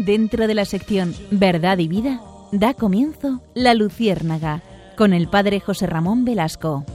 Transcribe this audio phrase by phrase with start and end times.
[0.00, 2.22] Dentro de la sección Verdad y Vida,
[2.52, 4.62] da comienzo La Luciérnaga,
[4.96, 6.86] con el padre José Ramón Velasco.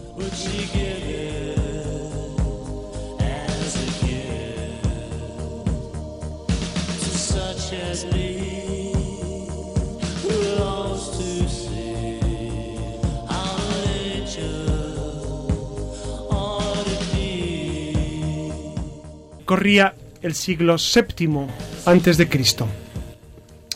[19.46, 21.46] Corría el siglo VII
[21.86, 22.68] antes de Cristo.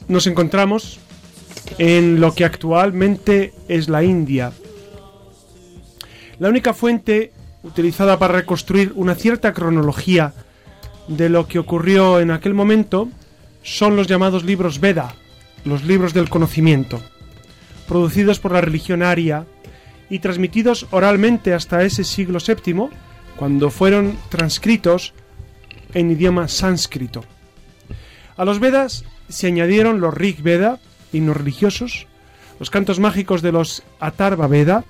[0.10, 1.00] Nos encontramos
[1.78, 4.52] en lo que actualmente es la India.
[6.40, 10.34] La única fuente utilizada para reconstruir una cierta cronología
[11.08, 13.08] de lo que ocurrió en aquel momento
[13.62, 15.14] son los llamados libros Veda,
[15.64, 17.00] los libros del conocimiento,
[17.88, 19.46] producidos por la religión aria
[20.10, 22.88] y transmitidos oralmente hasta ese siglo VII,
[23.36, 25.14] cuando fueron transcritos
[25.94, 27.24] en idioma sánscrito.
[28.38, 30.80] A los Vedas se añadieron los Rig Veda,
[31.14, 32.08] himnos religiosos,
[32.60, 34.84] los cantos mágicos de los Atarva Veda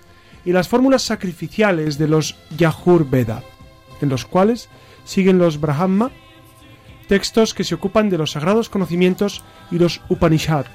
[0.46, 3.44] y las fórmulas sacrificiales de los Yajur Veda,
[4.02, 4.70] en los cuales
[5.04, 6.12] siguen los Brahma,
[7.08, 10.66] textos que se ocupan de los sagrados conocimientos, y los Upanishad,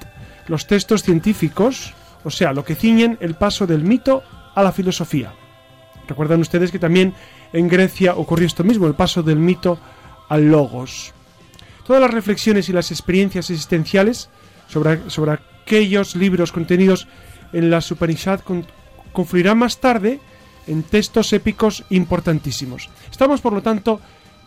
[0.47, 1.93] los textos científicos,
[2.23, 5.33] o sea, lo que ciñen el paso del mito a la filosofía.
[6.07, 7.13] Recuerdan ustedes que también
[7.51, 9.79] en Grecia ocurrió esto mismo, el paso del mito
[10.29, 11.13] al logos.
[11.85, 14.29] Todas las reflexiones y las experiencias existenciales
[14.67, 17.07] sobre, sobre aquellos libros contenidos
[17.53, 18.41] en la Upanishad
[19.13, 20.19] confluirán más tarde
[20.67, 22.89] en textos épicos importantísimos.
[23.11, 24.01] Estamos, por lo tanto,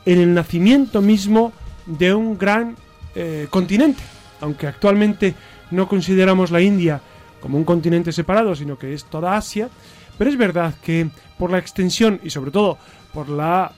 [0.05, 1.53] en el nacimiento mismo
[1.87, 2.77] de un gran
[3.15, 4.03] eh, continente,
[4.41, 5.35] aunque actualmente
[5.71, 7.01] no consideramos la India
[7.41, 9.69] como un continente separado, sino que es toda Asia,
[10.17, 11.09] pero es verdad que
[11.39, 12.79] por la extensión y sobre todo
[13.15, 13.73] por la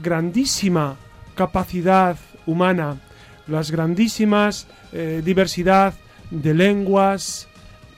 [0.00, 0.96] grandísima
[1.34, 2.16] capacidad
[2.48, 2.96] humana,
[3.46, 5.94] las grandísimas eh, diversidad
[6.30, 7.46] de lenguas,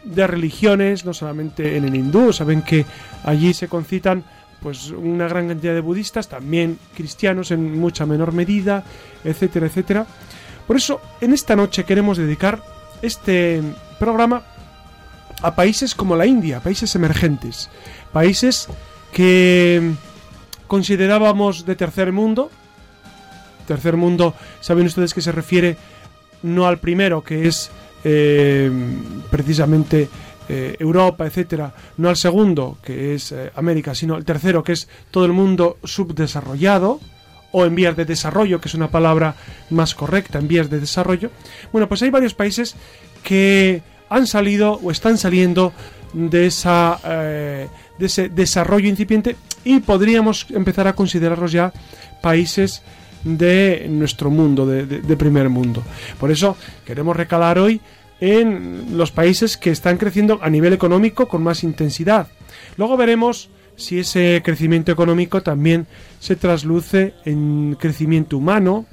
[0.05, 2.85] de religiones, no solamente en el hindú, saben que
[3.25, 4.25] allí se concitan
[4.61, 8.85] pues una gran cantidad de budistas, también cristianos en mucha menor medida,
[9.25, 10.07] etcétera, etcétera.
[10.67, 12.63] Por eso, en esta noche queremos dedicar
[13.03, 13.63] este
[13.99, 14.43] programa
[15.43, 17.71] a países como la India, países emergentes,
[18.13, 18.69] países
[19.13, 19.93] que
[20.67, 22.51] considerábamos de tercer mundo,
[23.71, 25.77] tercer mundo, saben ustedes que se refiere
[26.43, 27.71] no al primero, que es
[28.03, 28.69] eh,
[29.31, 30.09] precisamente
[30.49, 34.89] eh, Europa, etcétera, no al segundo, que es eh, América, sino al tercero, que es
[35.13, 36.99] todo el mundo subdesarrollado,
[37.53, 39.37] o en vías de desarrollo, que es una palabra
[39.71, 41.31] más correcta, en vías de desarrollo.
[41.73, 42.75] Bueno, pues hay varios países
[43.23, 45.73] que han salido o están saliendo
[46.13, 51.73] de, esa, de ese desarrollo incipiente y podríamos empezar a considerarlos ya
[52.23, 52.83] países
[53.25, 55.83] de nuestro mundo, de, primer mundo.
[56.19, 57.81] Por eso queremos recalar hoy
[58.21, 62.29] en los países que están creciendo a nivel económico con más intensidad.
[62.77, 65.87] Luego veremos si ese crecimiento económico también
[66.19, 68.87] se trasluce en crecimiento humano,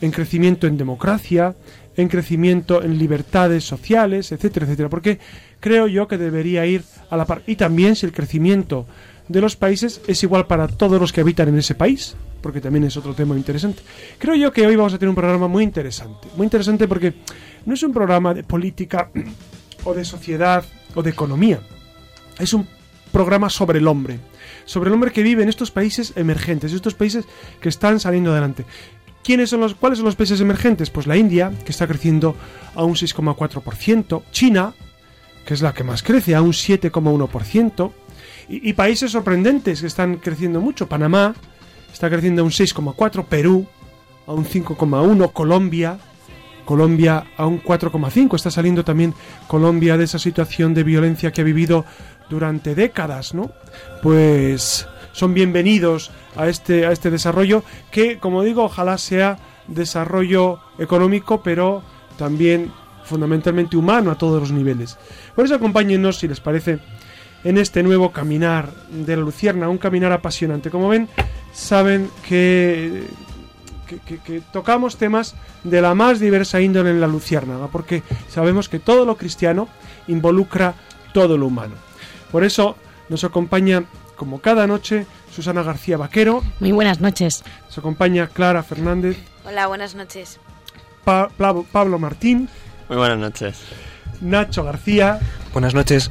[0.00, 1.54] en crecimiento en democracia,
[1.96, 5.18] en crecimiento en libertades sociales, etcétera, etcétera, porque
[5.60, 7.42] creo yo que debería ir a la par.
[7.46, 8.86] Y también si el crecimiento
[9.28, 12.84] de los países es igual para todos los que habitan en ese país, porque también
[12.84, 13.82] es otro tema interesante.
[14.18, 17.14] Creo yo que hoy vamos a tener un programa muy interesante, muy interesante porque
[17.64, 19.10] no es un programa de política
[19.84, 20.64] o de sociedad
[20.94, 21.60] o de economía,
[22.38, 22.66] es un
[23.12, 24.18] programa sobre el hombre,
[24.64, 27.24] sobre el hombre que vive en estos países emergentes, estos países
[27.60, 28.64] que están saliendo adelante.
[29.22, 30.90] ¿Quiénes son los, ¿Cuáles son los países emergentes?
[30.90, 32.36] Pues la India, que está creciendo
[32.74, 34.74] a un 6,4%, China,
[35.46, 37.92] que es la que más crece, a un 7,1%,
[38.48, 41.34] y, países sorprendentes que están creciendo mucho, Panamá,
[41.92, 43.66] está creciendo a un 6,4, Perú
[44.26, 45.98] a un 5,1, Colombia,
[46.64, 48.36] Colombia a un 4,5.
[48.36, 49.14] Está saliendo también
[49.46, 51.84] Colombia de esa situación de violencia que ha vivido
[52.28, 53.50] durante décadas, ¿no?
[54.02, 59.38] Pues son bienvenidos a este, a este desarrollo que, como digo, ojalá sea
[59.68, 61.82] desarrollo económico, pero
[62.16, 62.72] también
[63.04, 64.98] fundamentalmente humano a todos los niveles.
[65.34, 66.80] Por eso acompáñenos, si les parece,
[67.44, 70.70] en este nuevo caminar de la Lucierna, un caminar apasionante.
[70.70, 71.08] Como ven,
[71.52, 73.04] saben que,
[73.86, 79.04] que, tocamos temas de la más diversa índole en la Luciérnaga, porque sabemos que todo
[79.04, 79.68] lo cristiano
[80.08, 80.74] involucra
[81.12, 81.74] todo lo humano.
[82.32, 82.76] Por eso
[83.08, 83.84] nos acompaña,
[84.16, 86.42] como cada noche, Susana García Vaquero.
[86.60, 87.44] Muy buenas noches.
[87.66, 89.18] Nos acompaña Clara Fernández.
[89.44, 90.40] Hola, buenas noches.
[91.04, 92.48] Pablo Martín.
[92.88, 93.60] Muy buenas noches.
[94.20, 95.20] Nacho García.
[95.52, 96.10] Buenas noches.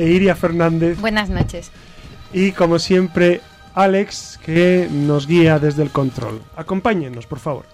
[0.00, 0.98] E Iria Fernández.
[0.98, 1.70] Buenas noches.
[2.32, 3.42] Y como siempre,
[3.74, 6.40] Alex, que nos guía desde el control.
[6.56, 7.66] Acompáñenos, por favor.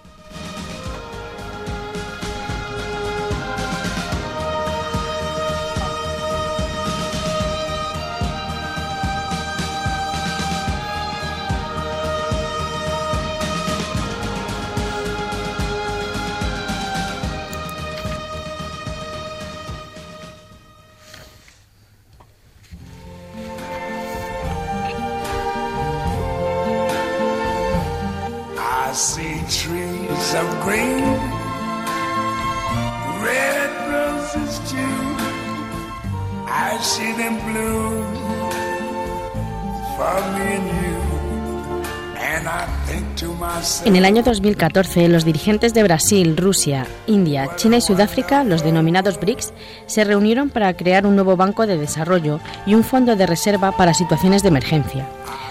[44.07, 49.51] Año 2014, los dirigentes de Brasil, Rusia, India, China y Sudáfrica, los denominados BRICS,
[49.85, 53.93] se reunieron para crear un nuevo banco de desarrollo y un fondo de reserva para
[53.93, 55.05] situaciones de emergencia,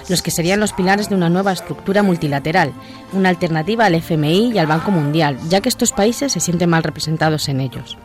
[0.08, 2.72] los que serían los pilares de una nueva estructura multilateral,
[3.12, 6.82] una alternativa al FMI y al Banco Mundial, ya que estos países se sienten mal
[6.82, 7.98] representados en ellos.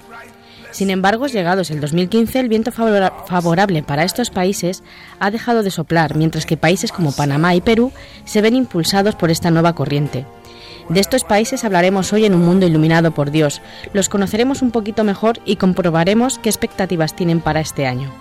[0.71, 4.83] Sin embargo, llegados el 2015, el viento favora- favorable para estos países
[5.19, 7.91] ha dejado de soplar, mientras que países como Panamá y Perú
[8.25, 10.25] se ven impulsados por esta nueva corriente.
[10.91, 13.61] De estos países hablaremos hoy en un mundo iluminado por Dios.
[13.93, 18.11] Los conoceremos un poquito mejor y comprobaremos qué expectativas tienen para este año.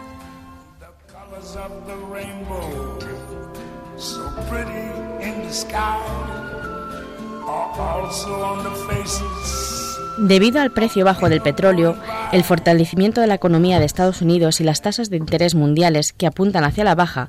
[10.18, 11.96] Debido al precio bajo del petróleo,
[12.30, 16.28] el fortalecimiento de la economía de Estados Unidos y las tasas de interés mundiales que
[16.28, 17.26] apuntan hacia la baja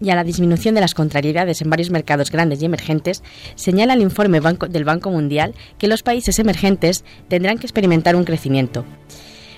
[0.00, 3.22] y a la disminución de las contrariedades en varios mercados grandes y emergentes,
[3.54, 8.84] señala el informe del Banco Mundial que los países emergentes tendrán que experimentar un crecimiento.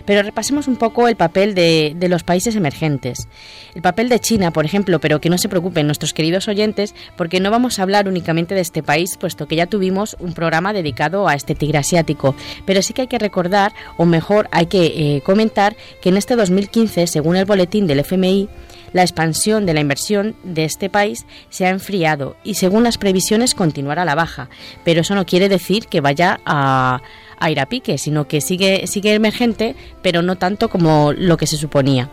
[0.05, 3.29] Pero repasemos un poco el papel de, de los países emergentes.
[3.75, 7.41] El papel de China, por ejemplo, pero que no se preocupen nuestros queridos oyentes, porque
[7.41, 11.29] no vamos a hablar únicamente de este país, puesto que ya tuvimos un programa dedicado
[11.29, 12.35] a este tigre asiático.
[12.67, 16.35] Pero sí que hay que recordar, o mejor, hay que eh, comentar que en este
[16.35, 18.49] 2015, según el boletín del FMI,
[18.93, 23.55] la expansión de la inversión de este país se ha enfriado y según las previsiones
[23.55, 24.49] continuará la baja.
[24.85, 27.01] Pero eso no quiere decir que vaya a,
[27.49, 31.57] ir a pique, sino que sigue, sigue emergente, pero no tanto como lo que se
[31.57, 32.09] suponía.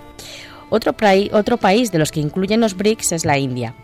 [0.69, 0.95] Otro,
[1.31, 3.75] otro país de los que incluyen los BRICS es la India.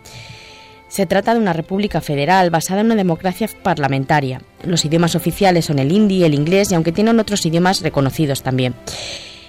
[0.88, 4.40] Se trata de una república federal basada en una democracia parlamentaria.
[4.64, 8.74] Los idiomas oficiales son el hindi, el inglés y aunque tienen otros idiomas reconocidos también.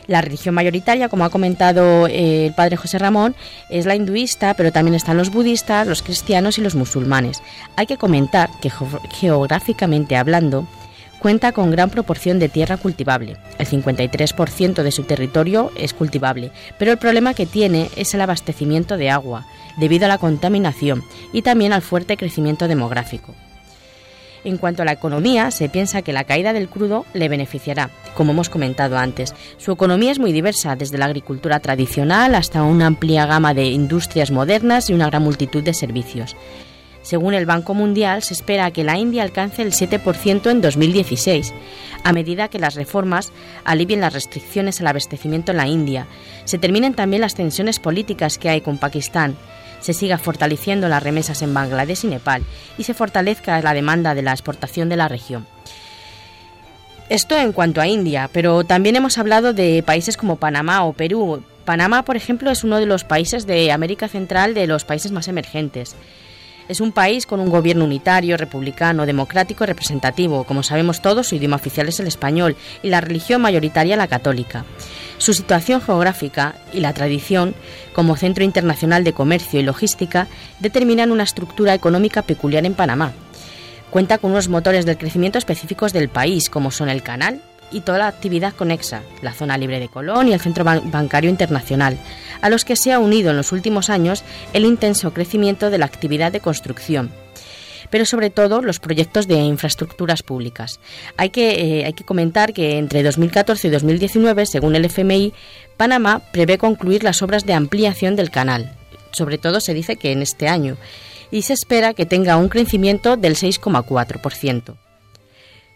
[0.08, 3.36] La religión mayoritaria, como ha comentado eh, el padre José Ramón,
[3.70, 7.42] es la hinduista, pero también están los budistas, los cristianos y los musulmanes.
[7.76, 10.66] Hay que comentar que geo- geográficamente hablando,
[11.20, 13.36] cuenta con gran proporción de tierra cultivable.
[13.60, 18.98] El 53% de su territorio es cultivable, pero el problema que tiene es el abastecimiento
[18.98, 19.46] de agua,
[19.78, 23.34] debido a la contaminación y también al fuerte crecimiento demográfico.
[24.48, 28.32] En cuanto a la economía, se piensa que la caída del crudo le beneficiará, como
[28.32, 29.36] hemos comentado antes.
[29.58, 34.32] Su economía es muy diversa, desde la agricultura tradicional hasta una amplia gama de industrias
[34.32, 36.38] modernas y una gran multitud de servicios.
[37.02, 41.54] Según el Banco Mundial, se espera que la India alcance el 7% en 2016,
[42.06, 43.34] a medida que las reformas
[43.66, 46.08] alivien las restricciones al abastecimiento en la India.
[46.46, 49.36] Se terminen también las tensiones políticas que hay con Pakistán,
[49.80, 52.44] se siga fortaleciendo las remesas en Bangladesh y Nepal
[52.78, 55.46] y se fortalezca la demanda de la exportación de la región.
[57.10, 61.42] Esto en cuanto a India, pero también hemos hablado de países como Panamá o Perú.
[61.64, 65.30] Panamá, por ejemplo, es uno de los países de América Central de los países más
[65.30, 65.96] emergentes.
[66.68, 70.44] Es un país con un gobierno unitario, republicano, democrático y representativo.
[70.44, 74.66] Como sabemos todos, su idioma oficial es el español y la religión mayoritaria la católica.
[75.18, 77.56] Su situación geográfica y la tradición,
[77.94, 80.28] como centro internacional de comercio y logística,
[80.60, 83.12] determinan una estructura económica peculiar en Panamá.
[83.90, 87.98] Cuenta con unos motores del crecimiento específicos del país, como son el canal y toda
[87.98, 91.98] la actividad conexa, la zona libre de Colón y el Centro Ban- Bancario Internacional,
[92.42, 95.86] a los que se ha unido en los últimos años el intenso crecimiento de la
[95.86, 97.12] actividad de construcción
[97.90, 100.80] pero sobre todo los proyectos de infraestructuras públicas.
[101.18, 105.34] Hay que, eh, hay que comentar que entre 2014 y 2019, según el FMI,
[105.78, 108.76] Panamá prevé concluir las obras de ampliación del canal.
[109.12, 110.78] Sobre todo se dice que en este año,
[111.32, 114.76] y se espera que tenga un crecimiento del 6,4%.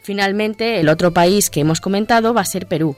[0.04, 2.96] Finalmente, el otro país que hemos comentado va a ser Perú.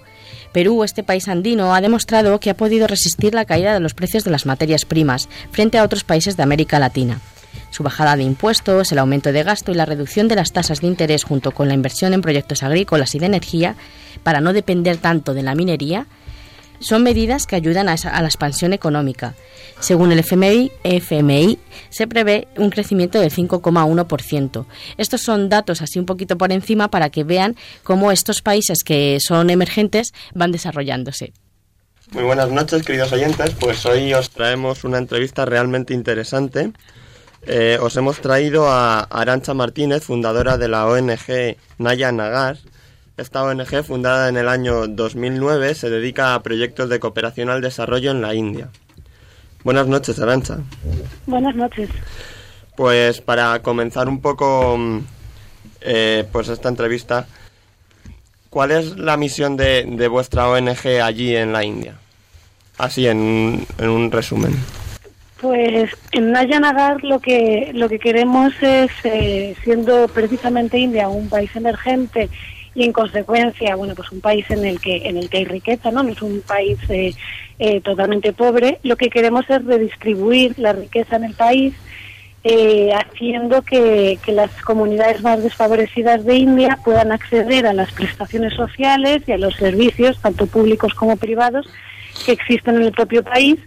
[0.53, 4.23] Perú, este país andino, ha demostrado que ha podido resistir la caída de los precios
[4.23, 7.19] de las materias primas frente a otros países de América Latina.
[7.69, 10.87] Su bajada de impuestos, el aumento de gasto y la reducción de las tasas de
[10.87, 13.75] interés junto con la inversión en proyectos agrícolas y de energía,
[14.23, 16.07] para no depender tanto de la minería,
[16.79, 19.35] son medidas que ayudan a, esa- a la expansión económica.
[19.79, 21.57] Según el FMI, FMI,
[21.89, 24.65] se prevé un crecimiento del 5,1%.
[24.97, 29.17] Estos son datos así un poquito por encima para que vean cómo estos países que
[29.21, 31.33] son emergentes van desarrollándose.
[32.11, 33.51] Muy buenas noches, queridos oyentes.
[33.59, 36.71] Pues hoy os traemos una entrevista realmente interesante.
[37.45, 42.57] Eh, os hemos traído a Arancha Martínez, fundadora de la ONG Naya Nagar.
[43.17, 48.11] Esta ONG, fundada en el año 2009, se dedica a proyectos de cooperación al desarrollo
[48.11, 48.69] en la India.
[49.63, 50.57] Buenas noches, Arancha.
[51.25, 51.89] Buenas noches.
[52.75, 54.99] Pues para comenzar un poco mm,
[55.81, 57.27] eh, pues esta entrevista.
[58.49, 61.95] ¿Cuál es la misión de, de vuestra ONG allí en la India?
[62.77, 64.55] Así en, en un resumen.
[65.43, 71.53] Pues en Nayanagar lo que lo que queremos es, eh, siendo precisamente India un país
[71.57, 72.29] emergente
[72.73, 75.91] y en consecuencia, bueno, pues un país en el que en el que hay riqueza,
[75.91, 76.01] ¿no?
[76.01, 77.13] No es un país eh,
[77.59, 78.79] eh, totalmente pobre.
[78.83, 81.73] Lo que queremos es redistribuir la riqueza en el país,
[82.45, 88.53] eh, haciendo que, que las comunidades más desfavorecidas de India puedan acceder a las prestaciones
[88.53, 91.67] sociales y a los servicios, tanto públicos como privados,
[92.25, 93.59] que existen en el propio país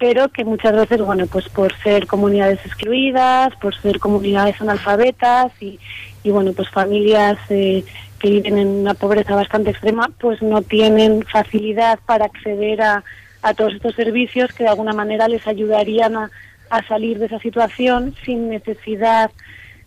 [0.00, 5.78] pero que muchas veces, bueno, pues por ser comunidades excluidas, por ser comunidades analfabetas y,
[6.24, 7.84] y bueno, pues familias eh,
[8.18, 13.04] que viven en una pobreza bastante extrema, pues no tienen facilidad para acceder a,
[13.42, 16.30] a todos estos servicios que de alguna manera les ayudarían a,
[16.70, 19.30] a salir de esa situación sin necesidad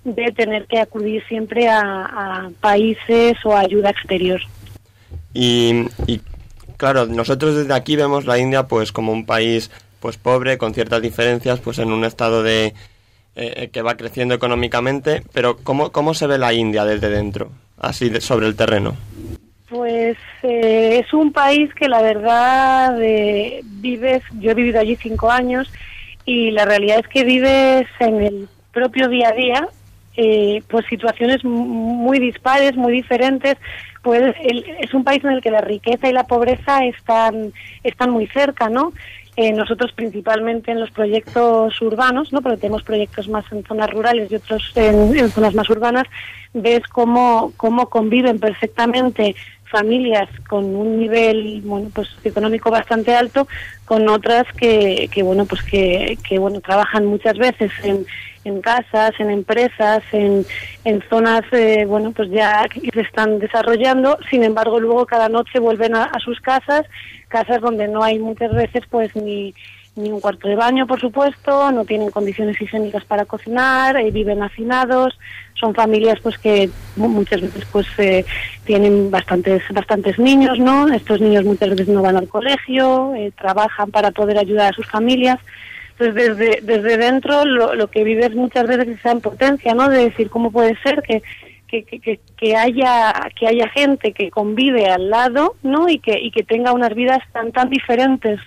[0.04, 4.42] de tener que acudir siempre a, países o a ayuda exterior.
[5.34, 6.22] Y, y,
[6.78, 9.72] claro, nosotros desde aquí vemos la India pues como un país
[10.04, 12.74] pues pobre, con ciertas diferencias, pues en un estado de
[13.38, 18.10] eh, que va creciendo económicamente, pero ¿cómo, ¿cómo se ve la India desde dentro, así
[18.10, 18.98] de, sobre el terreno?
[19.70, 25.32] Pues eh, es un país que la verdad eh, vives, yo he vivido allí cinco
[25.32, 25.72] años
[26.26, 29.68] y la realidad es que vives en el propio día a día,
[30.18, 33.56] eh, pues situaciones muy dispares, muy diferentes.
[34.02, 37.54] Pues el, es un país en el que la riqueza y la pobreza están,
[37.86, 38.92] están muy cerca, ¿no?
[39.36, 42.42] Eh, nosotros principalmente en los proyectos urbanos, ¿no?
[42.42, 46.04] porque tenemos proyectos más en zonas rurales y otros en, en zonas más urbanas,
[46.54, 49.36] ves cómo, cómo conviven perfectamente
[49.74, 53.48] familias con un nivel bueno pues económico bastante alto
[53.86, 58.06] con otras que, que bueno pues que, que bueno trabajan muchas veces en,
[58.44, 60.46] en casas, en empresas, en,
[60.84, 65.60] en zonas eh, bueno pues ya que se están desarrollando, sin embargo luego cada noche
[65.60, 66.86] vuelven a, a sus casas,
[67.28, 69.54] casas donde no hay muchas veces pues ni
[69.96, 74.42] ni un cuarto de baño, por supuesto, no tienen condiciones higiénicas para cocinar, eh, viven
[74.42, 75.18] hacinados,
[75.54, 78.26] son familias pues que muchas veces pues eh,
[78.66, 80.92] tienen bastantes bastantes niños, ¿no?
[80.92, 84.88] Estos niños muchas veces no van al colegio, eh, trabajan para poder ayudar a sus
[84.88, 85.40] familias.
[85.98, 89.90] Entonces desde desde dentro lo, lo que vives muchas veces es esa impotencia, ¿no?
[89.90, 91.22] De decir cómo puede ser que
[91.68, 95.90] que, que, que, haya que haya gente que convive al lado, ¿no?
[95.90, 98.40] Y que y que tenga unas vidas tan tan diferentes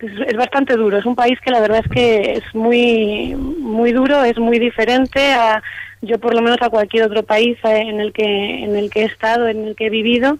[0.00, 0.98] es, bastante duro.
[0.98, 5.32] Es un país que la verdad es que es muy muy duro, es muy diferente
[5.32, 5.62] a
[6.02, 9.06] yo por lo menos a cualquier otro país en el que en el que he
[9.06, 10.38] estado, en el que he vivido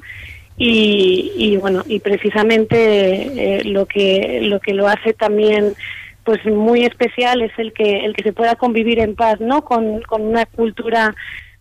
[0.57, 5.75] y, y bueno y precisamente eh, lo que lo que lo hace también
[6.25, 9.65] pues muy especial es el que el que se pueda convivir en paz, ¿no?
[9.65, 11.15] Con, con una cultura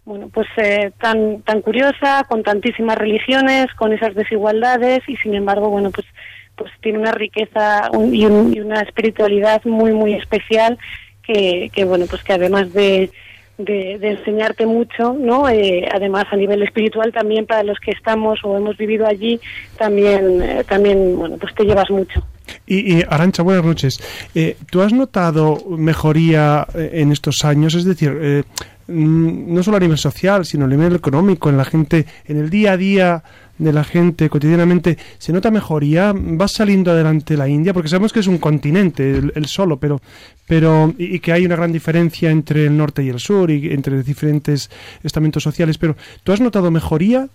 [0.05, 5.69] bueno, pues eh, tan tan curiosa, con tantísimas religiones, con esas desigualdades y sin embargo,
[5.69, 6.07] bueno, pues
[6.55, 10.77] pues tiene una riqueza un, y, un, y, una espiritualidad muy muy especial
[11.23, 13.09] que, que bueno pues que además de,
[13.57, 18.57] de, enseñarte mucho no eh, además a nivel espiritual también para los que estamos o
[18.57, 19.39] hemos vivido allí
[19.77, 22.25] también eh, también bueno pues te llevas mucho
[22.67, 23.99] y, Arancha, buenas noches.
[24.35, 27.73] Eh, ¿Tú has notado mejoría eh, en estos años?
[27.75, 28.43] Es decir, eh,
[28.87, 32.73] no solo a nivel social, sino a nivel económico, en la gente, en el día
[32.73, 33.23] a día
[33.57, 36.13] de la gente cotidianamente, ¿se nota mejoría?
[36.13, 37.73] ¿Va saliendo adelante la India?
[37.73, 40.01] Porque sabemos que es un continente, el, el solo, pero,
[40.47, 43.71] pero y, y, que hay una gran diferencia entre el norte y el sur y
[43.71, 44.71] entre diferentes
[45.03, 47.27] estamentos sociales, pero ¿tú has notado mejoría?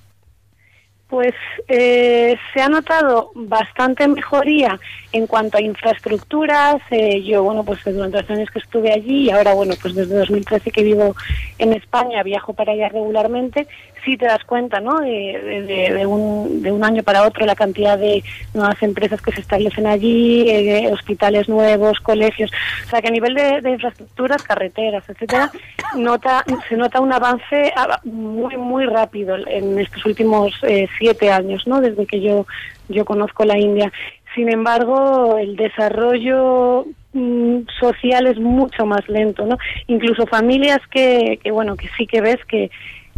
[1.08, 1.34] Pues
[1.68, 4.80] eh, se ha notado bastante mejoría
[5.12, 6.76] en cuanto a infraestructuras.
[6.90, 10.16] Eh, yo, bueno, pues durante los años que estuve allí y ahora, bueno, pues desde
[10.16, 11.14] 2013 que vivo
[11.58, 13.68] en España, viajo para allá regularmente,
[14.04, 15.00] sí te das cuenta, ¿no?
[15.00, 19.86] De, un, de un año para otro la cantidad de nuevas empresas que se establecen
[19.86, 22.50] allí, eh, hospitales nuevos, colegios.
[22.86, 25.50] O sea, que a nivel de, infraestructuras, carreteras, etcétera,
[25.96, 27.72] nota, se nota un avance
[28.04, 31.80] muy, muy rápido en estos últimos eh, siete años, ¿no?
[31.80, 32.46] Desde que yo,
[32.88, 33.92] yo conozco la India.
[34.34, 39.58] Sin embargo, el desarrollo mmm, social es mucho más lento, ¿no?
[39.86, 42.70] Incluso familias que, que bueno, que sí que ves que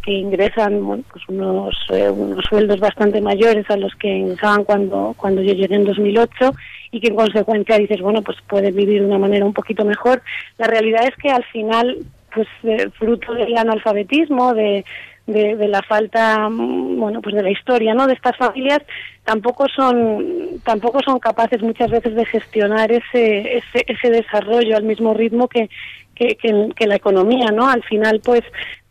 [0.07, 5.15] que ingresan bueno, pues unos, eh, unos sueldos bastante mayores a los que ingresaban cuando,
[5.17, 6.53] cuando yo llegué en 2008
[6.93, 10.23] y que en consecuencia dices, bueno, pues puedes vivir de una manera un poquito mejor.
[10.59, 11.99] La realidad es que al final,
[12.33, 14.85] pues eh, fruto del analfabetismo, de,
[15.27, 18.07] de, de, la falta, mm, bueno, pues de la historia, ¿no?
[18.07, 18.83] De estas familias
[19.25, 25.15] tampoco son tampoco son capaces muchas veces de gestionar ese ese, ese desarrollo al mismo
[25.15, 25.69] ritmo que,
[26.17, 26.37] que,
[26.75, 27.69] que, la economía, ¿no?
[27.69, 28.43] Al final, pues,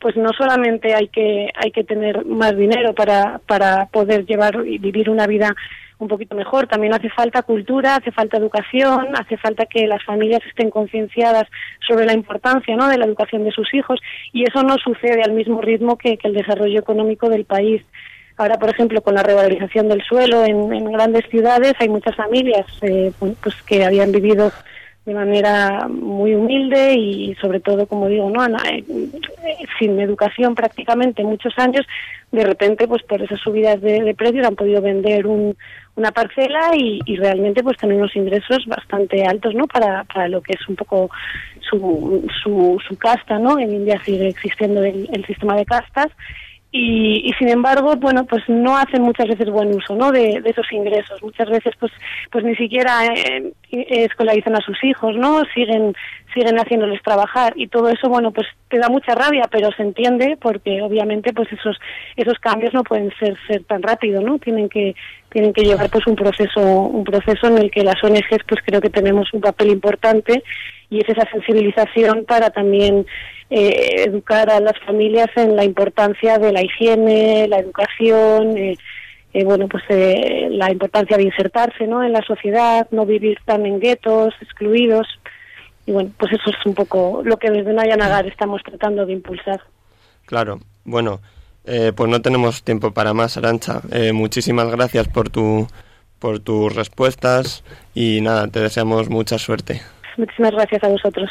[0.05, 4.77] pues no solamente hay que hay que tener más dinero para para poder llevar y
[4.77, 5.55] vivir una vida
[5.97, 6.67] un poquito mejor.
[6.67, 11.45] También hace falta cultura, hace falta educación, hace falta que las familias estén concienciadas
[11.87, 12.87] sobre la importancia ¿no?
[12.87, 13.99] de la educación de sus hijos
[14.31, 17.81] y eso no sucede al mismo ritmo que, el desarrollo económico del país.
[18.37, 23.11] Ahora, por ejemplo, con la revalorización del suelo en, grandes ciudades hay muchas familias eh,
[23.19, 24.51] pues que habían vivido
[25.05, 28.83] de manera muy humilde y sobre todo, como digo, no eh,
[29.77, 31.85] sin educación prácticamente muchos años,
[32.31, 35.55] de repente, pues por esas subidas de, de precios han podido vender un,
[35.95, 39.67] una parcela y, realmente pues tener unos ingresos bastante altos, ¿no?
[39.67, 41.09] Para, para lo que es un poco
[41.61, 43.59] su, su, su casta, ¿no?
[43.59, 46.11] En India sigue existiendo el sistema de castas
[46.77, 51.23] y, sin embargo bueno pues no hacen muchas veces buen uso no de, esos ingresos.
[51.23, 51.91] Muchas veces pues
[52.31, 55.95] pues ni siquiera eh, escolarizan a sus hijos no siguen
[56.33, 60.37] siguen haciéndoles trabajar y todo eso bueno pues te da mucha rabia pero se entiende
[60.41, 61.77] porque obviamente pues esos
[62.17, 64.95] esos cambios no pueden ser ser tan rápido no tienen que
[65.31, 68.81] tienen que llevar pues un proceso un proceso en el que las ONGs pues creo
[68.81, 70.43] que tenemos un papel importante
[70.89, 73.05] y es esa sensibilización para también
[73.49, 78.77] eh, educar a las familias en la importancia de la higiene, la educación, eh,
[79.33, 82.03] eh, bueno, pues la importancia de insertarse, ¿no?
[82.03, 85.07] En la sociedad, no vivir tan en guetos, excluidos.
[85.85, 89.61] Y bueno, pues eso es un poco lo que desde Nayanagar estamos tratando de impulsar.
[90.25, 91.19] Claro, bueno,
[91.63, 93.81] pues no tenemos tiempo para más, Arancha.
[94.13, 95.67] muchísimas gracias por tu
[96.19, 99.81] por tus respuestas y nada, te deseamos mucha suerte.
[100.17, 101.29] Muchísimas gracias a vosotros.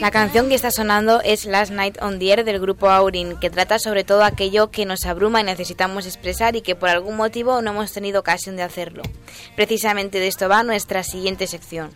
[0.00, 3.50] La canción que está sonando es Last Night on the Air del grupo Aurin, que
[3.50, 7.62] trata sobre todo aquello que nos abruma y necesitamos expresar y que por algún motivo
[7.62, 9.02] no hemos tenido ocasión de hacerlo.
[9.54, 11.90] Precisamente de esto va nuestra siguiente sección.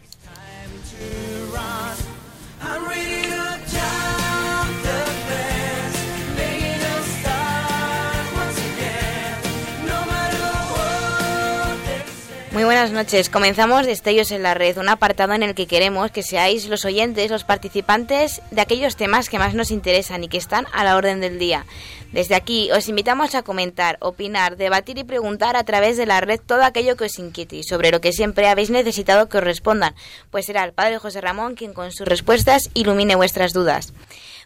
[12.57, 13.29] Muy buenas noches.
[13.29, 17.31] Comenzamos Destellos en la Red, un apartado en el que queremos que seáis los oyentes,
[17.31, 21.21] los participantes de aquellos temas que más nos interesan y que están a la orden
[21.21, 21.67] del día.
[22.13, 26.41] Desde aquí os invitamos a comentar, opinar, debatir y preguntar a través de la red
[26.41, 29.95] todo aquello que os inquiete y sobre lo que siempre habéis necesitado que os respondan,
[30.31, 33.93] pues será el Padre José Ramón quien con sus respuestas ilumine vuestras dudas.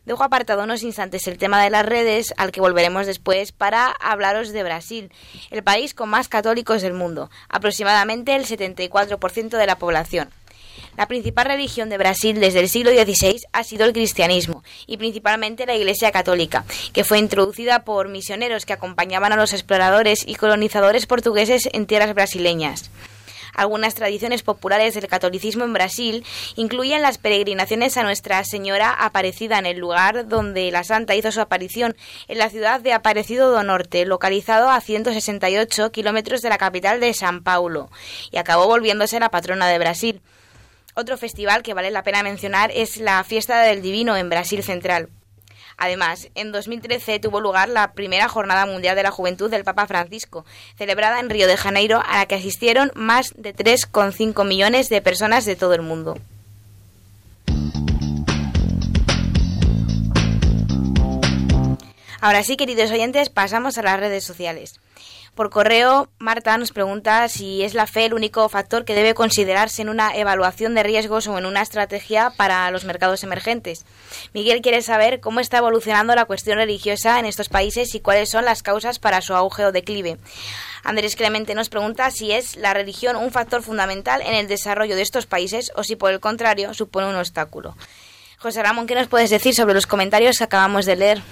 [0.06, 4.50] Dejo apartado unos instantes el tema de las redes, al que volveremos después para hablaros
[4.50, 5.12] de Brasil,
[5.50, 10.30] el país con más católicos del mundo, aproximadamente el 74% de la población.
[10.96, 15.66] La principal religión de Brasil desde el siglo XVI ha sido el cristianismo y principalmente
[15.66, 21.06] la Iglesia Católica, que fue introducida por misioneros que acompañaban a los exploradores y colonizadores
[21.06, 22.90] portugueses en tierras brasileñas.
[23.54, 26.24] Algunas tradiciones populares del catolicismo en Brasil
[26.56, 31.40] incluyen las peregrinaciones a Nuestra Señora Aparecida en el lugar donde la santa hizo su
[31.40, 31.96] aparición,
[32.28, 37.14] en la ciudad de Aparecido do Norte, localizado a 168 kilómetros de la capital de
[37.14, 37.90] San Paulo,
[38.30, 40.20] y acabó volviéndose la patrona de Brasil.
[40.94, 45.08] Otro festival que vale la pena mencionar es la Fiesta del Divino en Brasil Central.
[45.80, 50.44] Además, en 2013 tuvo lugar la primera Jornada Mundial de la Juventud del Papa Francisco,
[50.76, 55.46] celebrada en Río de Janeiro, a la que asistieron más de 3,5 millones de personas
[55.46, 56.18] de todo el mundo.
[62.20, 64.78] Ahora sí, queridos oyentes, pasamos a las redes sociales.
[65.34, 69.80] Por correo, Marta nos pregunta si es la fe el único factor que debe considerarse
[69.80, 73.86] en una evaluación de riesgos o en una estrategia para los mercados emergentes.
[74.34, 78.44] Miguel quiere saber cómo está evolucionando la cuestión religiosa en estos países y cuáles son
[78.44, 80.18] las causas para su auge o declive.
[80.82, 85.02] Andrés Clemente nos pregunta si es la religión un factor fundamental en el desarrollo de
[85.02, 87.76] estos países o si por el contrario supone un obstáculo.
[88.38, 91.22] José Ramón, ¿qué nos puedes decir sobre los comentarios que acabamos de leer?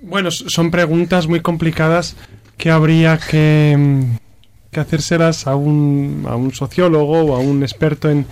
[0.00, 2.16] Bueno, son preguntas muy complicadas
[2.58, 4.16] que habría que, mm,
[4.70, 8.26] que hacérselas a un, a un sociólogo o a un experto en,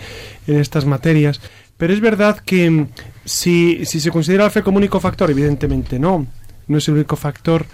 [0.46, 1.40] en estas materias.
[1.78, 2.88] Pero es verdad que mm,
[3.24, 6.26] si, si se considera la fe como único factor, evidentemente no,
[6.66, 7.66] no es el único factor,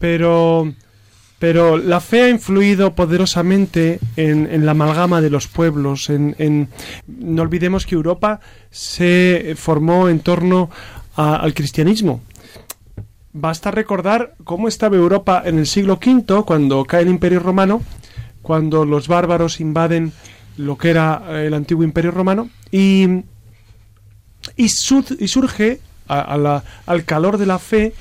[0.00, 0.72] pero,
[1.38, 6.10] pero la fe ha influido poderosamente en, en la amalgama de los pueblos.
[6.10, 6.68] En, en,
[7.06, 10.68] no olvidemos que Europa se formó en torno
[11.14, 12.20] al cristianismo
[13.38, 17.82] Basta recordar cómo estaba Europa en el siglo V, cuando cae el Imperio Romano,
[18.40, 20.14] cuando los bárbaros invaden
[20.56, 23.24] lo que era eh, el antiguo imperio romano y,
[24.56, 27.92] y, surge al calor de la fe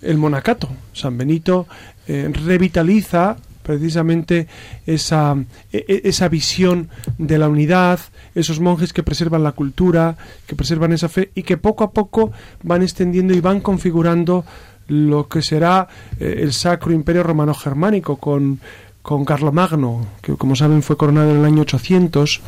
[0.00, 0.68] el monacato.
[0.92, 1.66] San Benito
[2.06, 3.36] eh, revitaliza
[3.68, 4.48] precisamente
[4.86, 5.36] esa,
[5.70, 8.00] e, e, esa visión de la unidad,
[8.34, 12.32] esos monjes que preservan la cultura, que preservan esa fe y que poco a poco
[12.62, 14.46] van extendiendo y van configurando
[14.86, 15.86] lo que será
[16.18, 18.58] eh, el Sacro Imperio Romano Germánico con,
[19.02, 22.40] con Carlomagno, que como saben fue coronado en el año 800.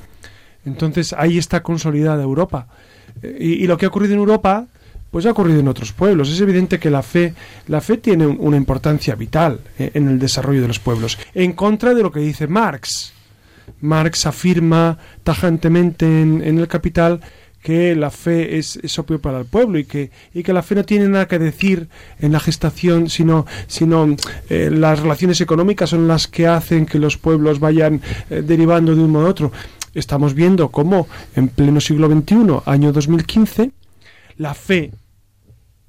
[0.64, 2.66] Entonces ahí está consolidada Europa.
[3.20, 4.68] Eh, y, y, lo que ha ocurrido en Europa
[5.11, 6.31] pues ha ocurrido en otros pueblos.
[6.31, 7.35] Es evidente que la fe,
[7.66, 11.94] la fe tiene una importancia vital eh, en el desarrollo de los pueblos, en contra
[11.94, 13.12] de lo que dice Marx.
[13.81, 17.20] Marx afirma tajantemente en, el Capital
[17.62, 20.85] que la fe es, opio para el pueblo y que, y que la fe no
[20.85, 24.16] tiene nada que decir en la gestación, sino, sino
[24.49, 29.03] eh, las relaciones económicas son las que hacen que los pueblos vayan eh, derivando de
[29.03, 29.53] un modo a otro.
[29.94, 33.73] Estamos viendo cómo en pleno siglo XXI, año 2015,
[34.40, 34.90] la fe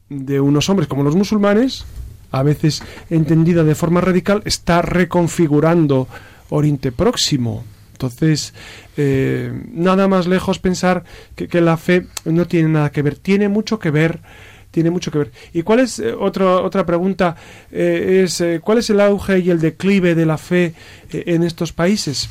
[0.09, 1.85] de unos hombres como los musulmanes,
[2.31, 6.09] a veces entendida de forma radical, está reconfigurando
[6.49, 7.63] Oriente Próximo.
[7.93, 8.53] Entonces,
[8.97, 13.79] eh, nada más lejos pensar que, la fe no tiene nada que ver, tiene mucho
[13.79, 14.19] que ver
[14.71, 15.31] tiene mucho que ver.
[15.51, 17.35] ¿Y cuál es eh, otra pregunta?
[17.71, 20.73] Eh, es ¿Cuál es el auge y el declive de la fe
[21.09, 22.29] en estos países?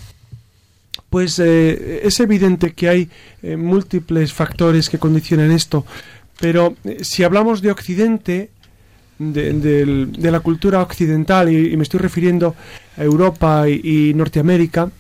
[1.11, 3.11] Pues es evidente que hay
[3.43, 5.85] múltiples factores que condicionan esto.
[6.41, 8.51] Pero eh, si hablamos de Occidente,
[9.19, 12.57] de, la cultura occidental, y, me estoy refiriendo
[12.97, 14.91] a Europa y, Norteamérica,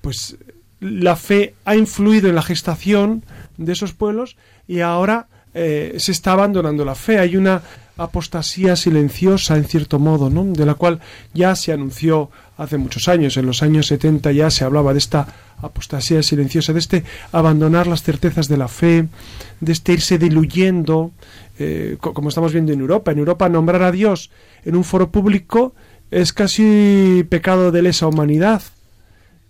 [0.00, 0.36] pues
[0.80, 3.22] la fe ha influido en la gestación
[3.58, 7.18] de esos pueblos y ahora eh, se está abandonando la fe.
[7.18, 7.62] Hay una
[7.96, 10.44] apostasía silenciosa, en cierto modo, ¿no?
[10.44, 11.00] de la cual
[11.32, 13.36] ya se anunció hace muchos años.
[13.36, 15.28] En los años 70 ya se hablaba de esta
[15.62, 19.06] apostasía silenciosa, de este abandonar las certezas de la fe,
[19.60, 21.12] de este irse diluyendo,
[21.58, 23.12] eh, como estamos viendo en Europa.
[23.12, 24.30] En Europa nombrar a Dios
[24.64, 25.74] en un foro público
[26.10, 28.62] es casi pecado de lesa humanidad.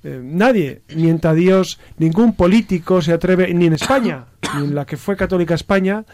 [0.05, 4.85] Eh, nadie mienta a Dios, ningún político se atreve, ni en España, ni en la
[4.85, 6.05] que fue católica España,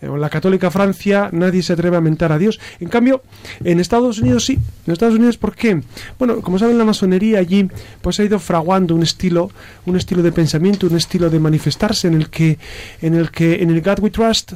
[0.00, 2.60] en la católica Francia nadie se atreve a mentar a Dios.
[2.78, 3.22] En cambio,
[3.64, 4.58] en Estados Unidos sí.
[4.86, 5.82] En Estados Unidos, ¿por qué?
[6.18, 7.68] Bueno, como saben, la masonería allí
[8.00, 9.50] pues ha ido fraguando un estilo,
[9.86, 12.58] un estilo de pensamiento, un estilo de manifestarse en el que,
[13.02, 14.52] en el que, en el God We Trust,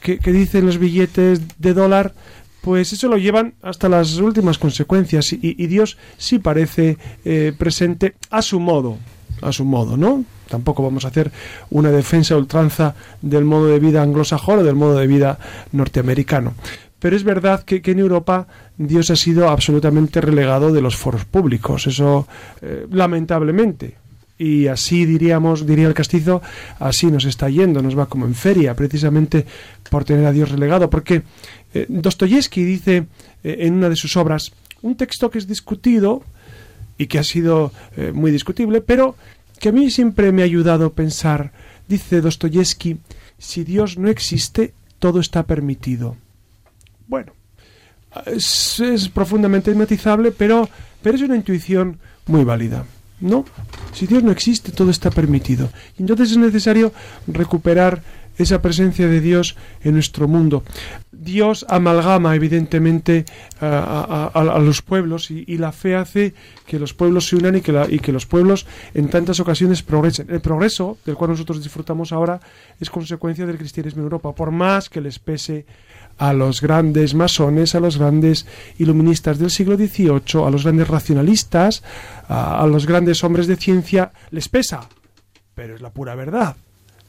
[0.00, 2.14] que, dicen los billetes de dólar,
[2.62, 8.40] pues eso lo llevan hasta las últimas consecuencias y, Dios sí parece eh, presente a
[8.40, 8.96] su modo,
[9.42, 10.24] a su modo, ¿no?
[10.48, 11.32] Tampoco vamos a hacer
[11.70, 15.38] una defensa ultranza del modo de vida anglosajón o del modo de vida
[15.72, 16.54] norteamericano.
[17.02, 18.46] Pero es verdad que, en Europa
[18.78, 21.88] Dios ha sido absolutamente relegado de los foros públicos.
[21.88, 22.28] Eso,
[22.60, 23.96] eh, lamentablemente.
[24.38, 26.42] Y así diríamos, diría el castizo,
[26.78, 29.46] así nos está yendo, nos va como en feria, precisamente
[29.90, 30.88] por tener a Dios relegado.
[30.90, 31.22] Porque
[31.74, 33.06] eh, Dostoyevsky dice
[33.42, 36.22] eh, en una de sus obras, un texto que es discutido
[36.98, 37.72] y que ha sido
[38.12, 39.16] muy discutible, pero
[39.58, 41.52] que a mí siempre me ha ayudado a pensar,
[41.88, 42.98] dice Dostoyevsky,
[43.38, 46.16] si Dios no existe, todo está permitido.
[47.08, 47.32] Bueno,
[48.26, 50.68] es, profundamente matizable, pero,
[51.02, 52.84] pero es una intuición muy válida.
[53.20, 53.44] No,
[53.92, 55.70] si Dios no existe, todo está permitido.
[55.98, 56.92] Entonces es necesario
[57.26, 58.02] recuperar
[58.38, 60.62] esa presencia de Dios en nuestro mundo.
[61.10, 63.24] Dios amalgama evidentemente
[63.60, 66.34] a, los pueblos y, la fe hace
[66.66, 70.28] que los pueblos se unan y que, los pueblos en tantas ocasiones progresen.
[70.30, 72.40] El progreso del cual nosotros disfrutamos ahora
[72.80, 75.64] es consecuencia del cristianismo en Europa, por más que les pese
[76.18, 78.46] a los grandes masones, a los grandes
[78.78, 81.82] iluministas del siglo XVIII, a los grandes racionalistas,
[82.28, 84.88] a los grandes hombres de ciencia, les pesa,
[85.54, 86.56] pero es la pura verdad.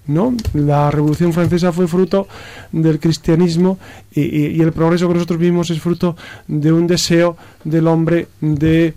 [0.08, 0.36] ¿No?
[0.54, 2.28] La Revolución Francesa fue fruto
[2.72, 3.78] del cristianismo
[4.12, 6.16] y, el progreso que nosotros vivimos es fruto
[6.48, 8.94] de un deseo del hombre de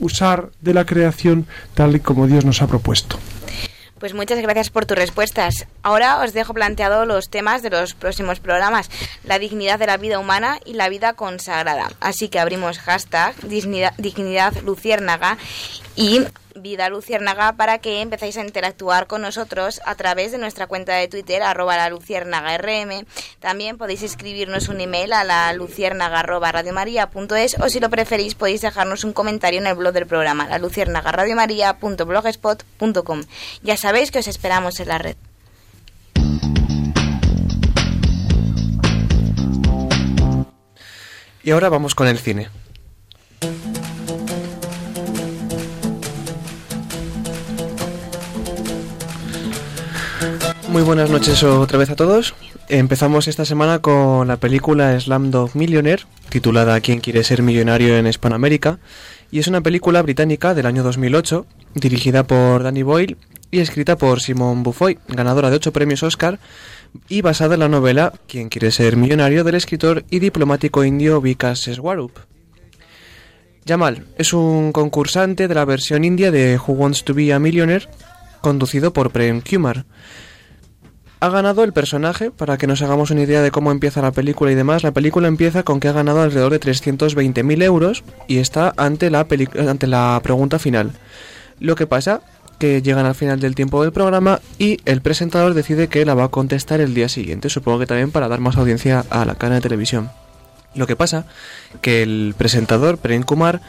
[0.00, 3.18] usar de la creación tal y como Dios nos ha propuesto.
[3.98, 5.66] Pues muchas gracias por tus respuestas.
[5.82, 8.90] Ahora os dejo planteado los temas de los próximos programas,
[9.24, 11.90] la dignidad de la vida humana y la vida consagrada.
[12.00, 13.34] Así que abrimos hashtag
[13.96, 15.38] dignidad luciérnaga
[15.96, 16.20] y
[16.54, 21.08] Vida Luciérnaga para que empezáis a interactuar con nosotros a través de nuestra cuenta de
[21.08, 23.04] Twitter, arroba la luciérnaga rm.
[23.40, 28.60] También podéis escribirnos un email a la luciérnaga arroba radiomaria.es o si lo preferís podéis
[28.60, 30.48] dejarnos un comentario en el blog del programa,
[32.78, 33.26] la.
[33.62, 35.16] Ya sabéis que os esperamos en la red.
[41.42, 42.48] Y ahora vamos con el cine.
[50.68, 52.34] Muy buenas noches otra vez a todos.
[52.68, 58.78] Empezamos esta semana con la película Slamdog Millionaire, titulada ¿Quién quiere ser millonario en Hispanoamérica?
[59.30, 63.16] Y es una película británica del año 2008, dirigida por Danny Boyle
[63.50, 66.40] y escrita por Simone Buffoy, ganadora de ocho premios Oscar,
[67.08, 69.44] y basada en la novela ¿Quién quiere ser millonario?
[69.44, 72.18] del escritor y diplomático indio Vikas Swarup.
[73.66, 77.88] Jamal es un concursante de la versión india de Who Wants to Be a Millionaire,
[78.44, 79.86] conducido por Prem Kumar.
[81.18, 84.52] Ha ganado el personaje, para que nos hagamos una idea de cómo empieza la película
[84.52, 84.82] y demás.
[84.82, 89.26] La película empieza con que ha ganado alrededor de 320.000 euros y está ante la,
[89.66, 90.92] ante la pregunta final.
[91.58, 92.20] Lo que pasa
[92.58, 96.24] que llegan al final del tiempo del programa y el presentador decide que la va
[96.24, 99.54] a contestar el día siguiente, supongo que también para dar más audiencia a la cara
[99.54, 100.10] de televisión.
[100.74, 101.24] Lo que pasa
[101.80, 103.60] que el presentador, Prem Kumar,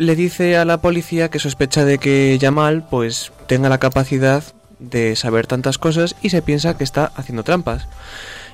[0.00, 4.42] le dice a la policía que sospecha de que Yamal pues tenga la capacidad
[4.78, 7.86] de saber tantas cosas y se piensa que está haciendo trampas.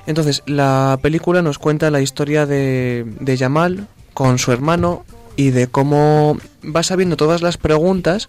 [0.07, 5.05] Entonces, la película nos cuenta la historia de, de Yamal con su hermano
[5.37, 8.27] y de cómo va sabiendo todas las preguntas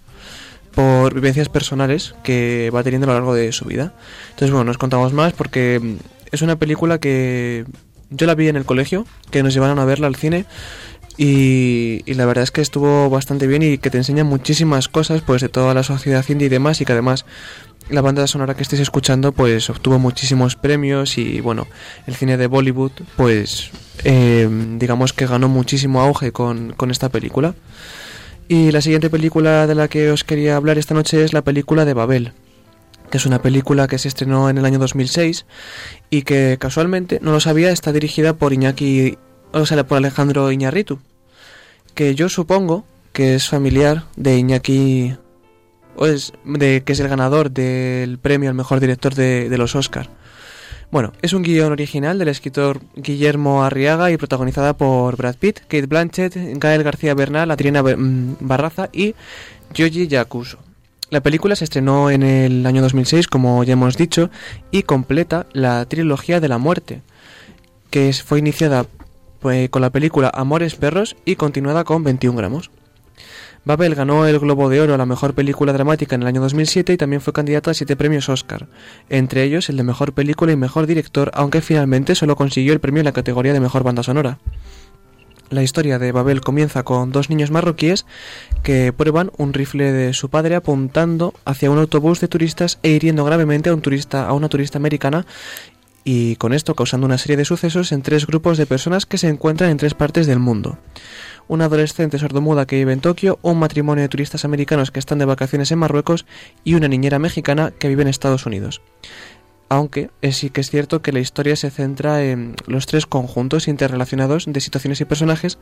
[0.76, 3.94] por vivencias personales que va teniendo a lo largo de su vida.
[4.30, 5.96] Entonces, bueno, nos contamos más porque
[6.30, 7.64] es una película que
[8.10, 10.46] yo la vi en el colegio, que nos llevaron a verla al cine
[11.18, 15.42] y, la verdad es que estuvo bastante bien y que te enseña muchísimas cosas pues
[15.42, 17.26] de toda la sociedad indie y demás y que además
[17.90, 21.66] la banda sonora que estéis escuchando pues obtuvo muchísimos premios y bueno
[22.06, 23.70] el cine de Bollywood pues
[24.04, 27.54] eh, digamos que ganó muchísimo auge con, con esta película.
[28.46, 31.84] Y la siguiente película de la que os quería hablar esta noche es la película
[31.84, 32.32] de Babel
[33.10, 35.46] que es una película que se estrenó en el año 2006
[36.10, 39.16] y que casualmente, no lo sabía, está dirigida por Iñaki,
[39.52, 40.98] o sea, por Alejandro Iñarritu,
[41.94, 45.16] que yo supongo que es familiar de Iñaki,
[45.96, 50.08] o es, de, que es el ganador del premio al mejor director de, los Oscar.
[50.90, 55.86] Bueno, es un guion original del escritor Guillermo Arriaga y protagonizada por Brad Pitt, Kate
[55.86, 59.14] Blanchett, Gael García Bernal, Adriana mm, Barraza y
[59.74, 60.58] Yoji Yakuso.
[61.10, 64.30] La película se estrenó en el año 2006, como ya hemos dicho,
[64.70, 67.02] y completa la trilogía de la muerte,
[67.90, 68.86] que fue iniciada
[69.40, 72.70] pues, con la película Amores Perros y continuada con 21 gramos.
[73.64, 76.92] Babel ganó el Globo de Oro a la mejor película dramática en el año 2007
[76.92, 78.66] y también fue candidata a siete premios Oscar,
[79.10, 83.00] entre ellos el de mejor película y mejor director, aunque finalmente solo consiguió el premio
[83.00, 84.38] en la categoría de mejor banda sonora.
[85.50, 88.04] La historia de Babel comienza con dos niños marroquíes
[88.62, 93.24] que prueban un rifle de su padre apuntando hacia un autobús de turistas e hiriendo
[93.24, 95.24] gravemente a un turista, a una turista americana
[96.10, 99.28] y con esto causando una serie de sucesos en tres grupos de personas que se
[99.28, 100.78] encuentran en tres partes del mundo.
[101.48, 105.26] Una adolescente sordomuda que vive en Tokio, un matrimonio de turistas americanos que están de
[105.26, 106.24] vacaciones en Marruecos
[106.64, 108.80] y una niñera mexicana que vive en Estados Unidos
[109.70, 114.46] aunque sí que es cierto que la historia se centra en los tres conjuntos interrelacionados
[114.46, 115.58] de situaciones y personajes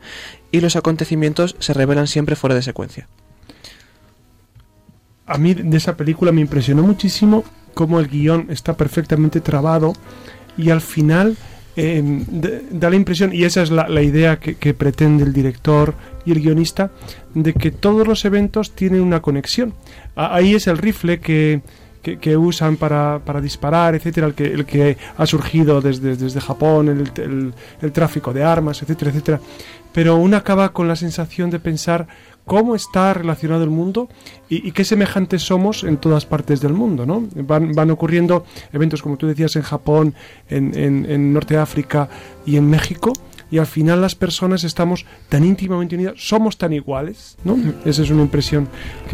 [0.49, 3.09] y los acontecimientos se revelan siempre fuera de secuencia.
[5.25, 7.43] A mí de esa película me impresionó muchísimo
[7.77, 9.93] cómo el guion está perfectamente trabado
[10.57, 11.37] y al final
[11.75, 12.25] em,
[12.71, 15.93] da la impresión, y esa es la, idea que, pretende el director
[16.25, 16.91] y el guionista,
[17.33, 19.73] de que todos los eventos tienen una conexión.
[20.15, 21.61] ahí es el rifle que
[22.15, 26.87] que, usan para, para, disparar, etcétera, el que, el que ha surgido desde, desde Japón,
[26.87, 29.41] el, el, tráfico de armas, etcétera, etcétera.
[29.91, 32.07] Pero uno acaba con la sensación de pensar
[32.47, 34.07] cómo está relacionado el mundo
[34.49, 37.27] y, qué semejantes somos en todas partes del mundo, ¿no?
[37.35, 40.15] Van, ocurriendo eventos, como tú decías, en Japón,
[40.49, 42.07] en, Norte África
[42.45, 43.11] y en México,
[43.51, 47.57] y al final las personas estamos tan íntimamente unidas, somos tan iguales, ¿no?
[47.83, 48.69] Esa es una impresión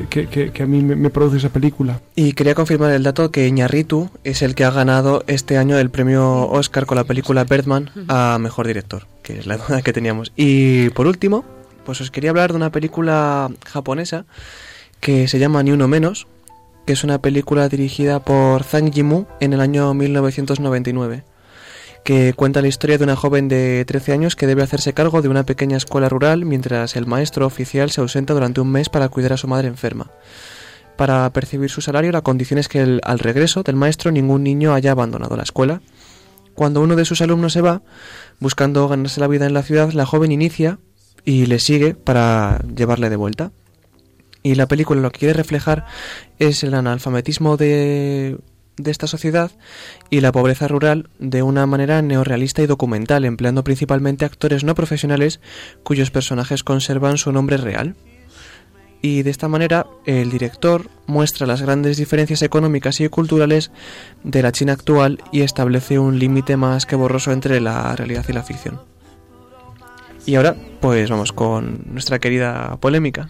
[0.10, 2.02] que, que, a mí me, produce esa película.
[2.16, 5.90] Y quería confirmar el dato que Iñarritu es el que ha ganado este año el
[5.90, 10.32] premio Oscar con la película Birdman a Mejor Director, que es la duda que teníamos.
[10.36, 11.44] Y por último,
[11.86, 14.26] pues os quería hablar de una película japonesa
[15.00, 16.28] que se llama Ni Uno Menos,
[16.86, 21.24] que es una película dirigida por Zhang Yimou en el año 1999
[22.04, 25.30] que cuenta la historia de una joven de 13 años que debe hacerse cargo de
[25.30, 29.34] una pequeña escuela rural mientras el maestro oficial se ausenta durante un mes para cuidar
[29.34, 30.12] a su madre enferma.
[30.98, 34.92] Para percibir su salario, la condición es que al regreso del maestro ningún niño haya
[34.92, 35.82] abandonado la escuela.
[36.54, 37.82] Cuando uno de sus alumnos se va,
[38.40, 40.78] buscando ganarse la vida en la ciudad, la joven inicia
[41.26, 43.52] y le sigue para llevarle de vuelta.
[44.42, 45.86] Y la película lo que quiere reflejar
[46.38, 48.38] es el analfabetismo de
[48.78, 49.52] de esta sociedad
[50.10, 55.40] y la pobreza rural de una manera neorrealista y documental, empleando principalmente actores no profesionales
[55.84, 57.96] cuyos personajes conservan su nombre real.
[59.06, 63.70] y de esta manera el director muestra las grandes diferencias económicas y culturales
[64.24, 68.32] de la China actual y establece un límite más que borroso entre la realidad y
[68.32, 68.93] la ficción.
[70.26, 73.28] Y ahora, pues vamos con nuestra querida polémica.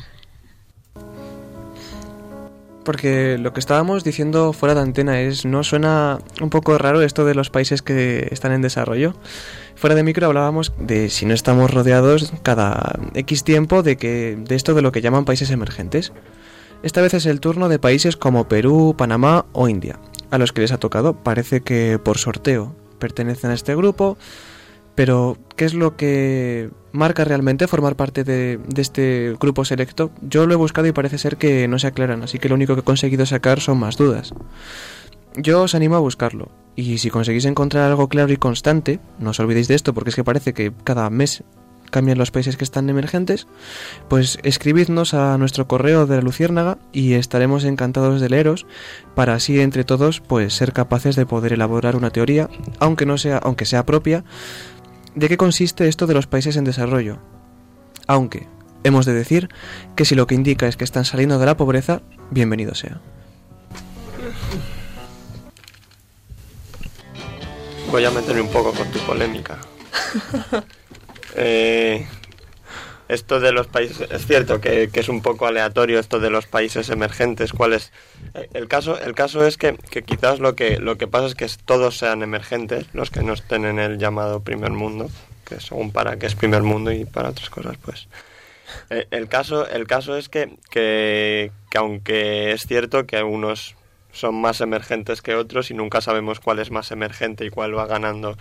[2.83, 7.23] Porque lo que estábamos diciendo fuera de antena es, ¿no suena un poco raro esto
[7.25, 9.15] de los países que están en desarrollo?
[9.75, 14.55] Fuera de micro hablábamos de si no estamos rodeados cada X tiempo de que de
[14.55, 16.11] esto de lo que llaman países emergentes.
[16.83, 20.61] Esta vez es el turno de países como Perú, Panamá o India, a los que
[20.61, 24.17] les ha tocado, parece que por sorteo, pertenecen a este grupo,
[24.95, 30.11] pero ¿qué es lo que marca realmente formar parte de, este grupo selecto?
[30.21, 32.75] Yo lo he buscado y parece ser que no se aclaran, así que lo único
[32.75, 34.33] que he conseguido sacar son más dudas.
[35.35, 39.39] Yo os animo a buscarlo, y si conseguís encontrar algo claro y constante, no os
[39.39, 41.43] olvidéis de esto porque es que parece que cada mes
[41.93, 43.47] cambian los países que están emergentes,
[44.09, 48.65] pues escribidnos a nuestro correo de la Luciérnaga y estaremos encantados de leeros
[49.13, 53.37] para así entre todos pues ser capaces de poder elaborar una teoría, aunque no sea,
[53.37, 54.25] aunque sea propia,
[55.15, 57.19] de qué consiste esto de los países en desarrollo.
[58.07, 58.47] Aunque
[58.83, 59.49] hemos de decir
[59.95, 62.99] que si lo que indica es que están saliendo de la pobreza, bienvenido sea.
[67.91, 69.59] Voy a meterme un poco con tu polémica.
[71.35, 72.07] eh,
[73.13, 76.89] esto de los países, es cierto que, es un poco aleatorio esto de los países
[76.89, 77.91] emergentes, cuál es
[78.53, 81.47] el caso, el caso es que, que, quizás lo que lo que pasa es que
[81.65, 85.09] todos sean emergentes, los que no estén en el llamado primer mundo,
[85.45, 88.07] que según para qué es primer mundo y para otras cosas, pues.
[88.89, 93.75] El, el caso, el caso es que, que, que aunque es cierto que unos
[94.13, 97.87] son más emergentes que otros y nunca sabemos cuál es más emergente y cuál va
[97.87, 98.37] ganando.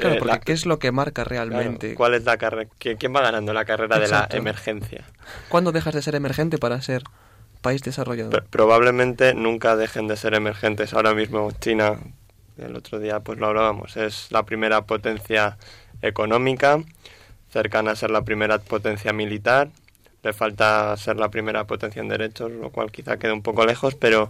[0.00, 1.88] Claro, porque la, ¿qué es lo que marca realmente?
[1.88, 2.70] Claro, ¿Cuál es la carrera?
[2.78, 4.36] ¿Quién, ¿Quién, va ganando la carrera Exacto.
[4.36, 5.04] de la emergencia?
[5.48, 7.02] ¿Cuándo dejas de ser emergente para ser
[7.60, 8.30] país desarrollado?
[8.30, 10.94] Pero, probablemente nunca dejen de ser emergentes.
[10.94, 11.98] Ahora mismo China,
[12.56, 15.58] el otro día pues lo hablábamos, es la primera potencia
[16.00, 16.82] económica,
[17.50, 19.68] cercana a ser la primera potencia militar.
[20.22, 23.96] Le falta ser la primera potencia en derechos, lo cual quizá quede un poco lejos,
[23.96, 24.28] pero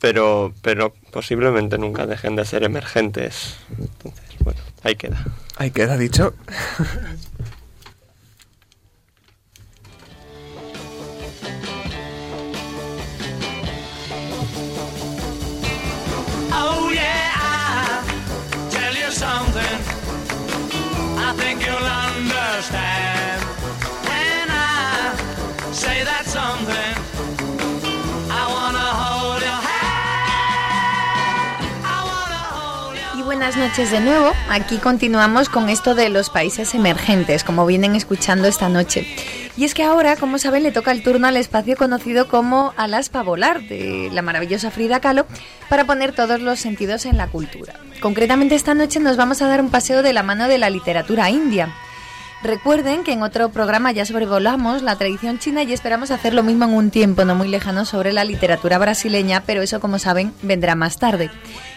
[0.00, 3.56] pero, pero posiblemente nunca dejen de ser emergentes.
[3.78, 5.24] Entonces, bueno, ahí queda.
[5.56, 6.34] Ahí queda dicho.
[16.54, 19.78] Oh yeah, I'll tell you something.
[21.18, 23.42] I think you'll understand
[24.08, 25.14] when I
[25.72, 27.01] say that something.
[33.42, 34.30] Buenas noches de nuevo.
[34.50, 39.04] Aquí continuamos con esto de los países emergentes, como vienen escuchando esta noche.
[39.56, 43.08] Y es que ahora, como saben, le toca el turno al espacio conocido como Alas
[43.08, 45.26] para volar de la maravillosa Frida Kahlo
[45.68, 47.74] para poner todos los sentidos en la cultura.
[48.00, 51.28] Concretamente esta noche nos vamos a dar un paseo de la mano de la literatura
[51.28, 51.74] india.
[52.42, 56.64] Recuerden que en otro programa ya sobrevolamos la tradición china y esperamos hacer lo mismo
[56.64, 60.74] en un tiempo no muy lejano sobre la literatura brasileña, pero eso como saben vendrá
[60.74, 61.30] más tarde.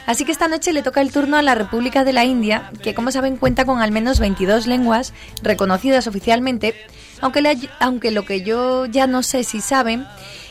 [0.08, 2.95] Así que esta noche le toca el turno a la República de la India, que
[2.95, 6.73] como saben cuenta con al menos 22 lenguas reconocidas oficialmente,
[7.21, 10.08] aunque, aunque lo que yo ya no sé si saben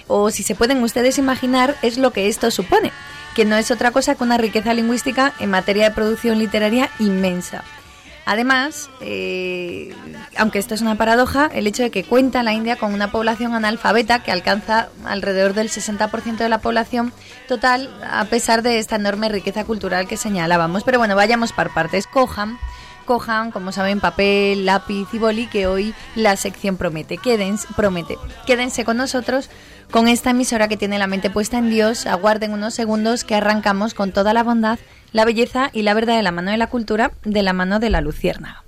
[0.07, 2.93] o si se pueden ustedes imaginar es lo que esto supone,
[3.35, 7.65] que no es otra cosa que una riqueza lingüística en materia de producción literaria inmensa.
[8.27, 9.95] Además, eh,
[10.37, 13.55] aunque esto es una paradoja, el hecho de que cuenta la India con una población
[13.55, 17.13] analfabeta que alcanza alrededor del 60% de la población
[17.49, 20.85] total, a pesar de esta enorme riqueza cultural que señalábamos.
[20.85, 22.07] Pero bueno, vayamos por partes.
[22.07, 22.59] Cojan,
[23.05, 27.19] cojan, como saben, papel, lápiz y boli, que hoy la sección promete.
[27.19, 28.17] Quédense, promete.
[28.47, 29.51] Quédense con nosotros
[29.95, 32.07] con esta emisora que tiene la mente puesta en Dios.
[32.07, 34.81] Aguarden unos segundos que arrancamos con toda la bondad
[35.13, 37.91] la belleza y la verdad de la mano de la cultura, de la mano de
[37.91, 38.65] la lucierna.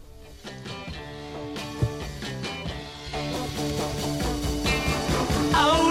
[5.52, 5.86] Oh.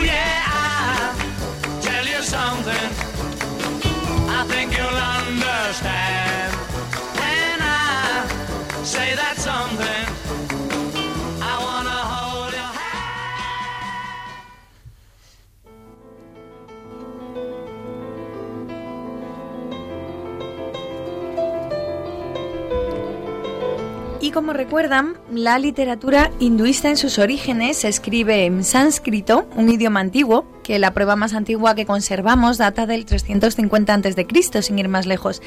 [24.22, 29.99] Y como recuerdan, la literatura hinduista en sus orígenes se escribe en sánscrito, un idioma
[29.99, 35.05] antiguo, que la prueba más antigua que conservamos data del 350 a.C., sin ir más
[35.05, 35.41] lejos.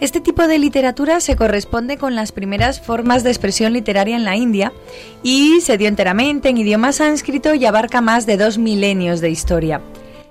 [0.00, 4.36] Este tipo de literatura se corresponde con las primeras formas de expresión literaria en la
[4.36, 4.72] India
[5.22, 9.80] y se dio enteramente en idioma sánscrito y abarca más de dos milenios de historia.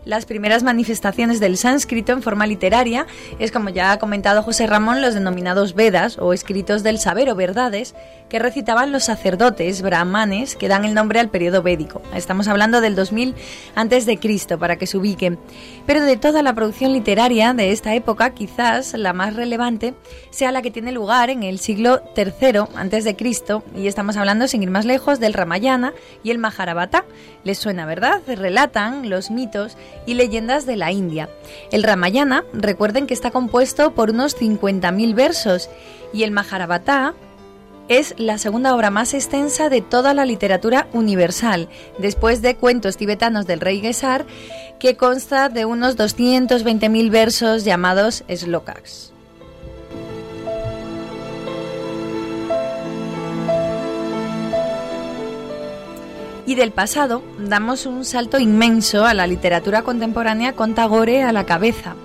[0.06, 3.08] Las primeras manifestaciones del sánscrito en forma literaria
[3.40, 7.36] es, como ya ha comentado José Ramón, los denominados Vedas o escritos del saber o
[7.36, 7.96] verdades
[8.30, 12.02] que recitaban los sacerdotes brahmanes que dan el nombre al periodo védico.
[12.16, 13.36] Estamos hablando del 2000
[13.76, 15.38] antes de Cristo para que se ubiquen.
[15.86, 19.94] Pero de toda la producción literaria de esta época, quizás la más relevante
[20.32, 24.48] sea la que tiene lugar en el siglo III antes de Cristo y estamos hablando
[24.48, 25.94] sin ir más lejos del Ramayana
[26.24, 27.06] y el Maharabata.
[27.44, 28.22] Les suena, ¿verdad?
[28.26, 31.30] Relatan los mitos y leyendas de la India.
[31.72, 35.70] El Ramayana, recuerden que está compuesto por unos 50.000 versos
[36.14, 37.14] y el Maharabata
[37.90, 41.68] es la segunda obra más extensa de toda la literatura universal,
[41.98, 44.26] después de Cuentos tibetanos del rey Gesar,
[44.80, 49.13] que consta de unos 220.000 versos llamados slokaks.
[56.46, 61.46] Y del pasado damos un salto inmenso a la literatura contemporánea con Tagore a la
[61.46, 61.96] cabeza.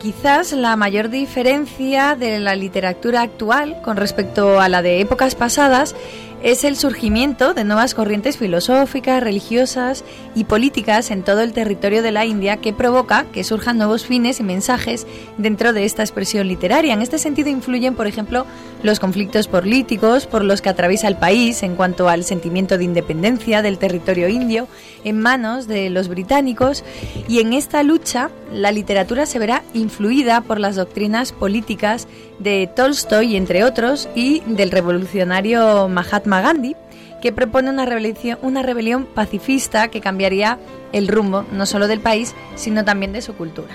[0.00, 5.96] Quizás la mayor diferencia de la literatura actual con respecto a la de épocas pasadas
[6.44, 12.12] es el surgimiento de nuevas corrientes filosóficas, religiosas y políticas en todo el territorio de
[12.12, 15.06] la India que provoca que surjan nuevos fines y mensajes
[15.38, 16.92] dentro de esta expresión literaria.
[16.92, 18.44] En este sentido influyen, por ejemplo,
[18.82, 23.62] los conflictos políticos por los que atraviesa el país en cuanto al sentimiento de independencia
[23.62, 24.68] del territorio indio
[25.02, 26.84] en manos de los británicos
[27.26, 32.06] y en esta lucha la literatura se verá influida por las doctrinas políticas
[32.38, 36.76] de Tolstoy, entre otros, y del revolucionario Mahatma Gandhi,
[37.20, 40.58] que propone una rebelión, pacifista que cambiaría
[40.92, 43.74] el rumbo no solo del país, sino también de su cultura.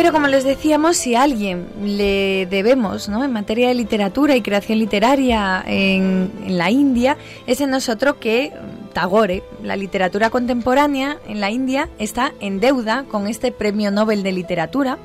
[0.00, 3.22] Pero como les decíamos, si a alguien le debemos ¿no?
[3.22, 8.50] en materia de literatura y creación literaria en, en la India, es en nosotros que
[8.94, 14.32] Tagore, la literatura contemporánea en la India, está en deuda con este premio Nobel de
[14.32, 14.98] Literatura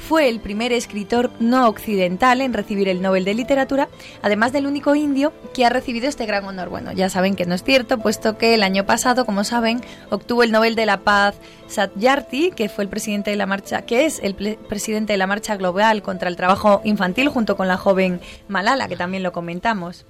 [0.00, 3.88] fue el primer escritor no occidental en recibir el Nobel de Literatura,
[4.22, 6.68] además del único indio que ha recibido este gran honor.
[6.68, 9.80] Bueno, ya saben que no es cierto, puesto que el año pasado, como saben,
[10.10, 11.36] obtuvo el Nobel de la Paz
[11.68, 15.56] Satyarthi, que fue el presidente de la marcha, que es el presidente de la marcha
[15.56, 20.06] global contra el trabajo infantil, junto con la joven Malala, que también lo comentamos.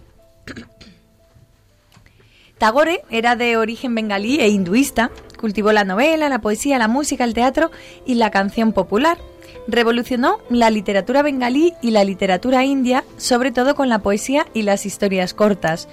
[2.59, 7.33] Tagore era de origen bengalí e hinduista, cultivó la novela, la poesía, la música, el
[7.33, 7.71] teatro
[8.05, 9.17] y la canción popular.
[9.71, 14.85] Revolucionó la literatura bengalí y la literatura india, sobre todo con la poesía y las
[14.85, 15.89] historias cortas.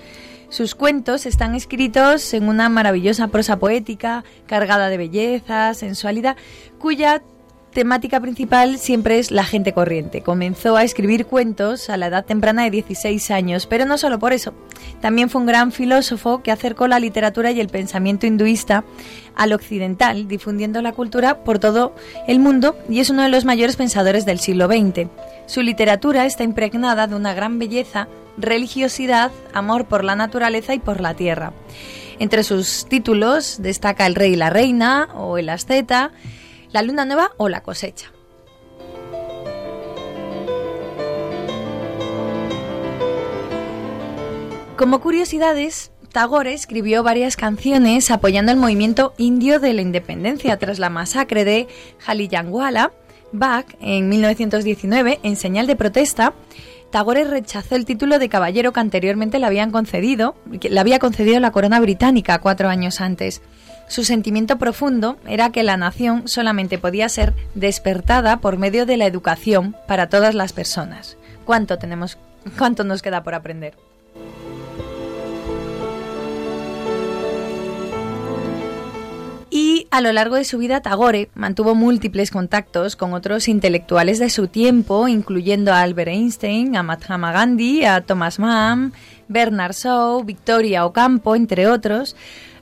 [0.49, 6.37] Sus cuentos están escritos en una maravillosa prosa poética, cargada de belleza, sensualidad,
[6.79, 7.21] cuya
[7.71, 10.21] temática principal siempre es la gente corriente.
[10.21, 14.33] Comenzó a escribir cuentos a la edad temprana de 16 años, pero no solo por
[14.33, 14.53] eso.
[15.01, 18.83] También fue un gran filósofo que acercó la literatura y el pensamiento hinduista
[19.35, 21.93] al occidental, difundiendo la cultura por todo
[22.27, 25.07] el mundo y es uno de los mayores pensadores del siglo XX.
[25.45, 28.07] Su literatura está impregnada de una gran belleza,
[28.37, 31.53] religiosidad, amor por la naturaleza y por la tierra.
[32.19, 36.11] Entre sus títulos destaca El Rey y la Reina o El Asceta,
[36.71, 38.11] la luna nueva o la cosecha.
[44.77, 50.89] Como curiosidades, Tagore escribió varias canciones apoyando el movimiento indio de la independencia tras la
[50.89, 51.67] masacre de
[51.99, 52.91] Jallianwala
[53.31, 56.33] Bagh en 1919 en señal de protesta.
[56.91, 61.51] Tagore rechazó el título de caballero que anteriormente le habían concedido, le había concedido la
[61.51, 63.41] corona británica cuatro años antes.
[63.87, 69.05] Su sentimiento profundo era que la nación solamente podía ser despertada por medio de la
[69.05, 71.17] educación para todas las personas.
[71.45, 72.17] ¿Cuánto tenemos,
[72.57, 73.75] cuánto nos queda por aprender?
[79.49, 84.29] Y a lo largo de su vida, Tagore mantuvo múltiples contactos con otros intelectuales de
[84.29, 88.91] su tiempo, incluyendo a Albert Einstein, a Mahatma Gandhi, a Thomas Mann,
[89.29, 92.17] Bernard Shaw, Victoria Ocampo, entre otros,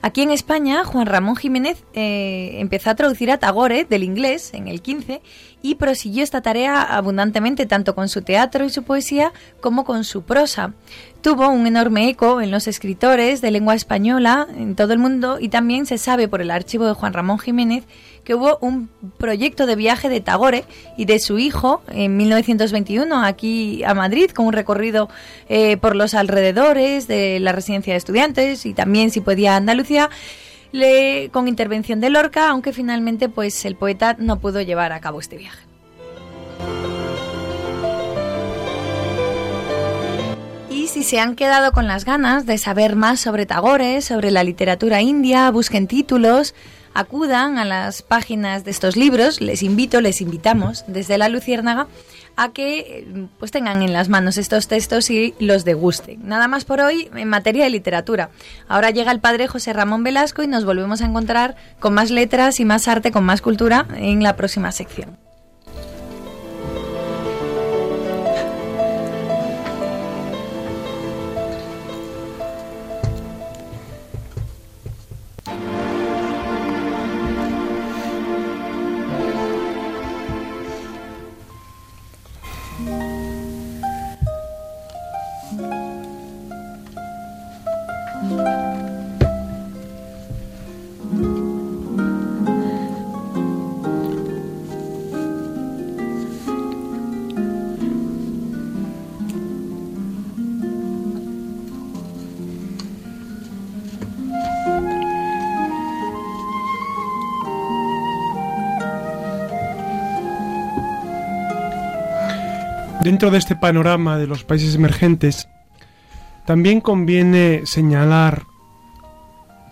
[0.06, 4.68] Aquí en España, Juan Ramón Jiménez eh, empezó a traducir a Tagore del inglés en
[4.68, 5.20] el 15
[5.66, 10.22] y prosiguió esta tarea abundantemente tanto con su teatro y su poesía como con su
[10.22, 10.74] prosa.
[11.22, 15.50] tuvo un enorme eco en los escritores de lengua española en todo el mundo y
[15.50, 17.84] también se sabe por el archivo de Juan Ramón Jiménez
[18.24, 20.66] que hubo un proyecto de viaje de Tagore
[20.98, 25.10] y de su hijo en 1921 aquí a Madrid con un recorrido
[25.50, 30.12] eh, por los alrededores de la residencia de estudiantes y también si podía Andalucía
[31.32, 35.38] con intervención de Lorca, aunque finalmente pues el poeta no pudo llevar a cabo este
[35.38, 35.64] viaje.
[40.70, 44.44] Y si se han quedado con las ganas de saber más sobre Tagore, sobre la
[44.44, 46.54] literatura india, busquen títulos,
[46.94, 51.88] acudan a las páginas de estos libros, les invito, les invitamos desde la Luciérnaga
[52.36, 56.28] a que pues tengan en las manos estos textos y los degusten.
[56.28, 58.30] Nada más por hoy en materia de literatura.
[58.68, 62.60] Ahora llega el padre José Ramón Velasco y nos volvemos a encontrar con más letras
[62.60, 65.25] y más arte, con más cultura en la próxima sección.
[113.06, 115.48] Dentro de este panorama de los países emergentes,
[116.44, 118.48] también conviene señalar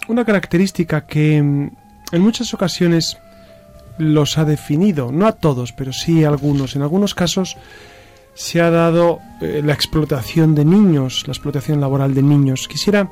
[0.08, 1.72] una característica que mm,
[2.12, 3.18] en muchas ocasiones
[3.98, 6.76] los ha definido, no a todos, pero sí a algunos.
[6.76, 7.58] En algunos casos
[8.36, 12.68] se ha dado eh, la explotación de niños, la explotación laboral de niños.
[12.68, 13.10] Quisiera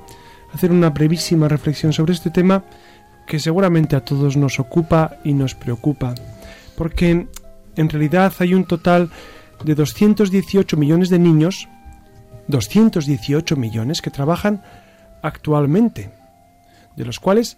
[0.53, 2.63] hacer una brevísima reflexión sobre este tema
[3.25, 6.13] que seguramente a todos nos ocupa y nos preocupa,
[6.77, 7.25] porque
[7.75, 9.09] en realidad hay un total
[9.63, 11.67] de 218 millones de niños,
[12.47, 14.63] 218 millones que trabajan
[15.21, 16.11] actualmente,
[16.95, 17.57] de los cuales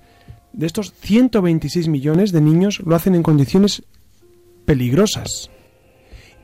[0.51, 3.83] de estos 126 millones de niños lo hacen en condiciones
[4.65, 5.49] peligrosas.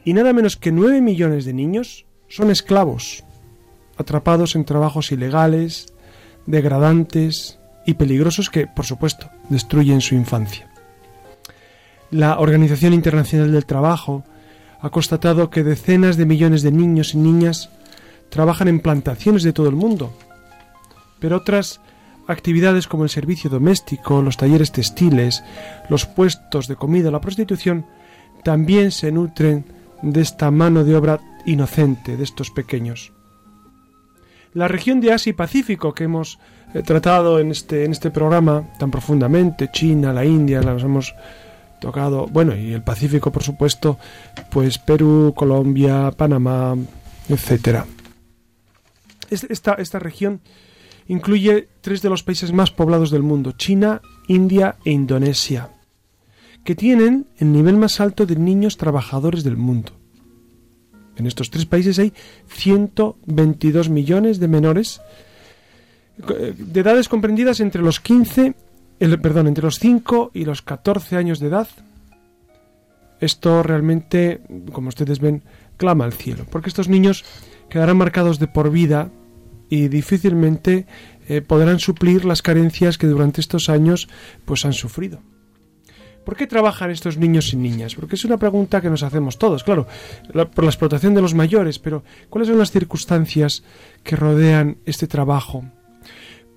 [0.04, 3.24] Y nada menos que 9 millones de niños son esclavos,
[3.98, 5.94] atrapados en trabajos ilegales,
[6.46, 10.70] degradantes y peligrosos que, por supuesto, destruyen su infancia.
[12.12, 14.24] La Organización Internacional del Trabajo
[14.82, 17.70] ha constatado que decenas de millones de niños y niñas
[18.30, 20.14] trabajan en plantaciones de todo el mundo,
[21.20, 21.82] pero otras
[22.28, 25.44] actividades como el servicio doméstico, los talleres textiles,
[25.90, 27.86] los puestos de comida, la prostitución,
[28.44, 29.66] también se nutren
[30.02, 33.12] de esta mano de obra inocente de estos pequeños.
[34.54, 36.40] La región de Asia y Pacífico que hemos
[36.74, 41.14] eh, tratado en este, en este programa tan profundamente, China, la India, las hemos
[41.80, 43.98] tocado, bueno, y el Pacífico, por supuesto,
[44.52, 46.76] pues Perú, Colombia, Panamá,
[47.28, 47.86] etcétera.
[49.30, 50.42] Esta, esta región
[51.08, 55.70] incluye tres de los países más poblados del mundo, China, India e Indonesia,
[56.64, 59.94] que tienen el nivel más alto de niños trabajadores del mundo.
[61.18, 62.14] En estos tres países hay
[62.48, 65.02] 122 millones de menores
[66.30, 68.54] eh, de edades comprendidas entre los 15
[69.00, 71.68] perdón, entre los 5 y los 14 años de edad,
[73.20, 74.42] esto realmente,
[74.72, 75.44] como ustedes ven,
[75.78, 77.26] clama al cielo, porque estos niños
[77.70, 79.10] quedarán marcados de por vida
[79.70, 80.86] y difícilmente
[81.28, 84.10] eh, podrán suplir las carencias que durante estos años
[84.46, 85.22] pues han sufrido.
[86.26, 87.96] ¿Por qué trabajan estos niños y niñas?
[87.96, 89.88] Porque es una pregunta que nos hacemos todos, claro,
[90.54, 93.64] por la explotación de los mayores, pero ¿cuáles son las circunstancias
[94.04, 95.66] que rodean este trabajo?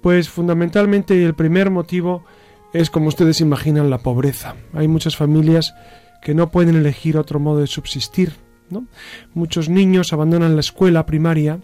[0.02, 2.24] Pues fundamentalmente el primer motivo
[2.72, 4.56] es, como ustedes imaginan, la pobreza.
[4.74, 5.74] Hay muchas familias
[6.20, 8.32] que no pueden elegir otro modo de subsistir.
[8.68, 8.86] ¿no?
[9.32, 11.60] Muchos niños abandonan la escuela primaria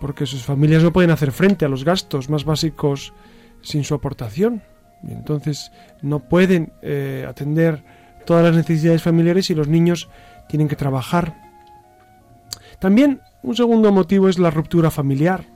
[0.00, 3.14] porque sus familias no pueden hacer frente a los gastos más básicos
[3.62, 4.62] sin su aportación.
[5.06, 5.70] Y entonces
[6.02, 7.84] no pueden eh, atender
[8.26, 10.08] todas las necesidades familiares y los niños
[10.48, 11.40] tienen que trabajar.
[12.80, 15.53] También un segundo motivo es la ruptura familiar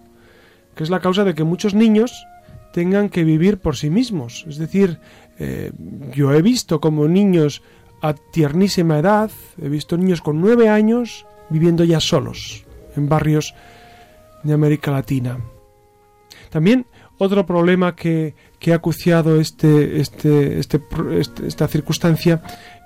[0.79, 2.25] que es la causa de que muchos niños
[2.73, 4.45] tengan que vivir por sí mismos.
[4.49, 5.01] Es decir,
[5.41, 5.73] eh,
[6.15, 7.63] yo he visto como niños
[8.01, 9.29] a tiernísima edad,
[9.61, 12.65] he visto niños con nueve años viviendo ya solos
[12.95, 13.57] en barrios
[14.45, 15.41] de América Latina.
[16.49, 16.87] También
[17.19, 18.37] otro problema que,
[18.71, 20.81] ha acuciado este, este, este,
[21.19, 22.41] este, esta circunstancia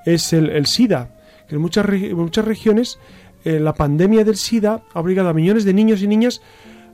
[0.07, 1.11] es el, SIDA,
[1.47, 2.99] que en muchas, muchas regiones
[3.45, 6.40] eh, la pandemia del SIDA ha obligado a millones de niños y niñas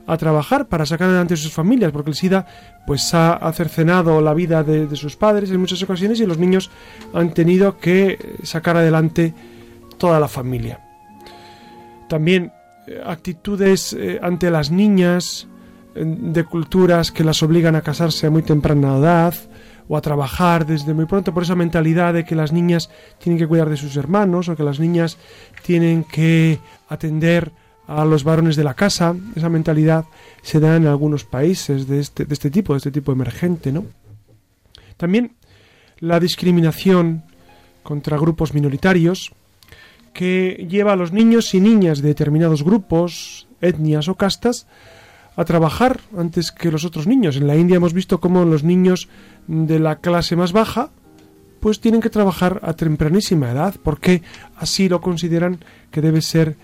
[0.09, 2.45] a trabajar para sacar adelante sus familias, porque el SIDA
[2.85, 6.71] pues ha cercenado la vida de, de, sus padres en muchas ocasiones y los niños
[7.13, 9.33] han tenido que sacar adelante
[9.97, 10.79] toda la familia.
[12.07, 12.51] También
[12.87, 15.47] eh, actitudes eh, ante las niñas
[15.93, 19.33] de culturas que las obligan a casarse a muy temprana edad
[19.87, 23.47] o a trabajar desde muy pronto por esa mentalidad de que las niñas tienen que
[23.47, 25.17] cuidar de sus hermanos o que las niñas
[25.63, 27.51] tienen que atender
[27.89, 29.15] a los varones de la casa.
[29.35, 30.05] Esa mentalidad
[30.43, 33.85] se da en algunos países de este, de este tipo, de este tipo emergente, ¿no?
[34.95, 35.33] También
[35.99, 37.23] la discriminación
[37.81, 39.31] contra grupos minoritarios
[40.13, 44.67] que lleva a los niños y niñas de determinados grupos, etnias o castas
[45.35, 47.37] a trabajar antes que los otros niños.
[47.37, 49.09] En la India hemos visto cómo los niños
[49.47, 50.91] de la clase más baja
[51.59, 54.21] pues tienen que trabajar a tempranísima edad porque
[54.57, 55.59] así lo consideran
[55.91, 56.55] que debe ser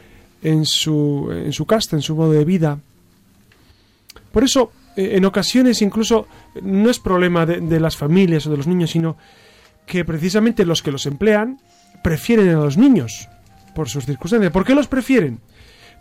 [0.46, 2.78] en su, en su casta, en su modo de vida.
[4.32, 6.28] Por eso, eh, en ocasiones incluso
[6.62, 9.18] no es problema de, las familias o de los niños, sino
[9.88, 11.60] que precisamente los que los emplean
[12.04, 13.28] prefieren a los niños
[13.74, 14.52] por sus circunstancias.
[14.52, 15.40] ¿Por qué los prefieren?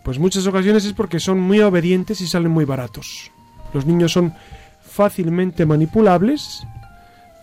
[0.03, 3.31] Pues muchas ocasiones es porque son muy obedientes y salen muy baratos.
[3.73, 4.35] Los niños son
[4.83, 6.67] fácilmente manipulables,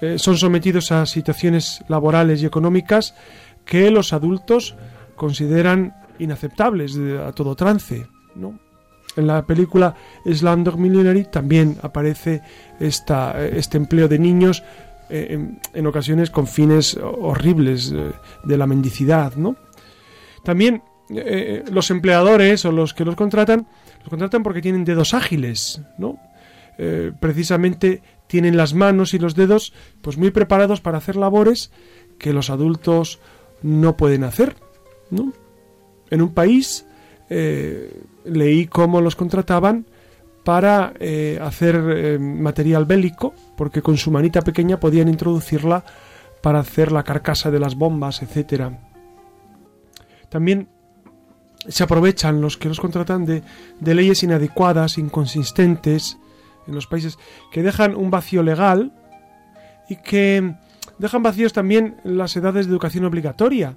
[0.00, 3.16] eh, son sometidos a situaciones laborales y económicas
[3.64, 4.76] que los adultos
[5.16, 8.06] consideran inaceptables a todo trance.
[8.34, 8.58] ¿no?
[9.16, 9.94] En la película
[10.24, 12.42] Slumdog Millionary también aparece
[12.80, 14.62] esta, este empleo de niños
[15.10, 18.12] eh, en, en, ocasiones con fines horribles eh,
[18.44, 19.34] de la mendicidad.
[19.36, 19.56] ¿no?
[20.44, 23.66] También eh, los empleadores o los que los contratan,
[24.00, 26.18] los contratan porque tienen dedos ágiles, ¿no?
[26.78, 31.70] Eh, precisamente tienen las manos y los dedos pues muy preparados para hacer labores
[32.18, 33.20] que los adultos
[33.62, 34.56] no pueden hacer,
[35.10, 35.32] ¿no?
[36.12, 36.84] En un país
[37.30, 39.86] eh, leí cómo los contrataban
[40.44, 40.92] para
[41.40, 45.84] hacer material bélico, porque con su manita pequeña podían introducirla
[46.42, 48.78] para hacer la carcasa de las bombas, etcétera.
[50.28, 50.68] También
[51.68, 53.42] se aprovechan los que los contratan de,
[53.80, 56.18] de, leyes inadecuadas, inconsistentes
[56.66, 57.18] en los países,
[57.52, 58.92] que dejan un vacío legal
[59.88, 60.54] y que
[60.98, 63.76] dejan vacíos también las edades de educación obligatoria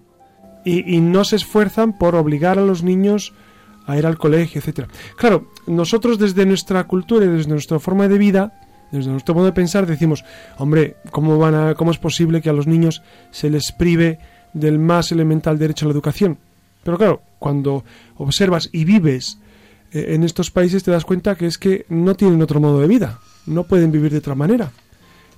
[0.65, 3.33] y, y no se esfuerzan por obligar a los niños
[3.85, 4.87] a ir al colegio, etcétera.
[5.15, 8.59] Claro, nosotros desde nuestra cultura y desde nuestra forma de vida,
[8.91, 10.23] desde nuestro modo de pensar, decimos,
[10.57, 13.01] hombre, ¿cómo, van a, cómo es posible que a los niños
[13.31, 14.19] se les prive
[14.53, 16.37] del más elemental derecho a la educación?
[16.83, 17.83] Pero claro, cuando
[18.17, 19.39] observas y vives
[19.91, 22.87] eh, en estos países te das cuenta que es que no tienen otro modo de
[22.87, 24.71] vida, no pueden vivir de otra manera.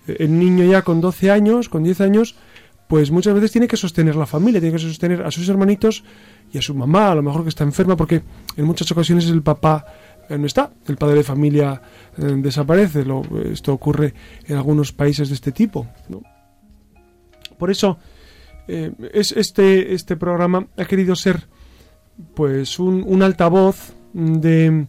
[0.07, 2.35] Eh, el niño ya con 12 años, con 10 años,
[2.87, 6.03] pues muchas veces tiene que sostener la familia, tiene que sostener a sus hermanitos
[6.51, 8.21] y a su mamá, a lo mejor que está enferma, porque
[8.55, 9.85] en muchas ocasiones el papá
[10.29, 11.81] eh, no está, el padre de familia
[12.17, 13.03] desaparece.
[13.03, 13.21] Lo,
[13.51, 14.13] esto ocurre
[14.45, 15.87] en algunos países de este tipo.
[17.57, 17.97] Por eso,
[18.67, 21.47] eh, es este, este programa ha querido ser
[22.35, 24.87] pues un, un altavoz de,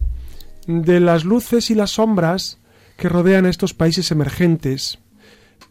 [0.67, 2.59] de las luces y las sombras
[2.97, 4.99] que rodean a estos países emergentes.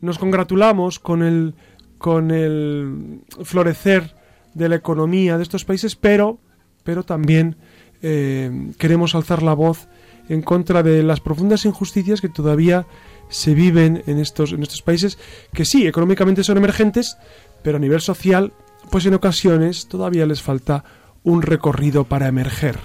[0.00, 1.54] Nos congratulamos con el,
[1.98, 4.14] con el florecer
[4.54, 6.38] de la economía de estos países, pero,
[6.84, 7.56] pero también
[8.02, 9.88] eh, queremos alzar la voz
[10.28, 12.86] en contra de las profundas injusticias que todavía
[13.28, 15.18] se viven en estos, en estos países,
[15.52, 17.16] que sí, económicamente son emergentes,
[17.62, 18.52] pero a nivel social,
[18.90, 20.84] pues en ocasiones todavía les falta
[21.24, 22.78] un recorrido para emerger.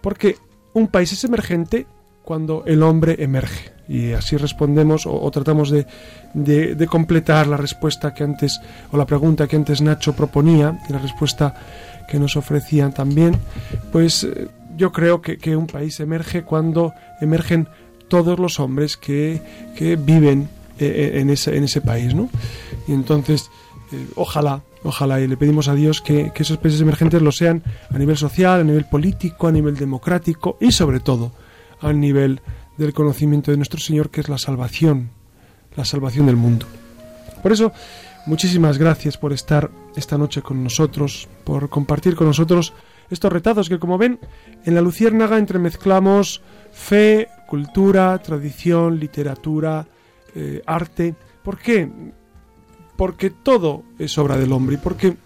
[0.00, 0.36] Porque
[0.72, 1.86] un país es emergente
[2.24, 3.77] cuando el hombre emerge.
[3.88, 5.86] Y así respondemos o, tratamos de,
[6.34, 8.60] de, completar la respuesta que antes,
[8.92, 11.54] o la pregunta que antes Nacho proponía, y la respuesta
[12.06, 13.36] que nos ofrecían también.
[13.90, 17.68] Pues eh, yo creo que, que un país emerge cuando emergen
[18.08, 19.40] todos los hombres que,
[19.74, 22.28] que viven eh, en, ese, en ese país, ¿no?
[22.86, 23.50] Y entonces,
[23.92, 27.62] eh, ojalá, ojalá, y le pedimos a Dios que, que, esos países emergentes lo sean
[27.90, 31.32] a nivel social, a nivel político, a nivel democrático y sobre todo
[31.80, 32.40] a nivel
[32.78, 35.10] del conocimiento de nuestro Señor, que es la salvación,
[35.76, 36.66] la salvación del mundo.
[37.42, 37.72] Por eso,
[38.26, 42.72] muchísimas gracias por estar esta noche con nosotros, por compartir con nosotros
[43.10, 44.20] estos retados que, como ven,
[44.64, 49.86] en la Luciérnaga entremezclamos fe, cultura, tradición, literatura,
[50.34, 51.14] eh, arte.
[51.42, 51.90] ¿Por qué?
[52.96, 55.16] Porque todo es obra del hombre y porque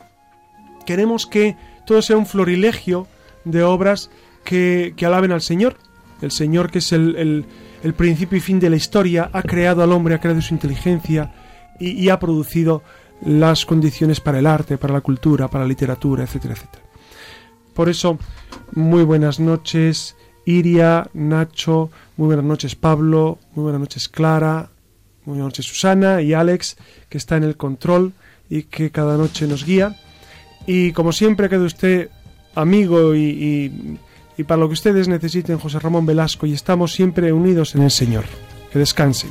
[0.86, 3.08] queremos que todo sea un florilegio
[3.44, 4.10] de obras
[4.44, 5.76] que, que alaben al Señor.
[6.22, 7.44] El Señor que es el,
[7.82, 11.34] el, principio y fin de la historia, ha creado al hombre, ha creado su inteligencia
[11.78, 12.82] y, ha producido
[13.24, 16.84] las condiciones para el arte, para la cultura, para la literatura, etcétera, etcétera.
[17.74, 18.18] Por eso,
[18.72, 24.70] muy buenas noches Iria, Nacho, muy buenas noches Pablo, muy buenas noches Clara,
[25.24, 26.76] muy buenas noches Susana y Alex,
[27.08, 28.12] que está en el control
[28.48, 29.96] y que cada noche nos guía.
[30.66, 32.10] Y como siempre queda usted
[32.54, 33.98] amigo y,
[34.36, 37.90] y para lo que ustedes necesiten José Ramón Velasco y estamos siempre unidos en el
[37.90, 38.24] Señor.
[38.72, 39.30] Que descansen.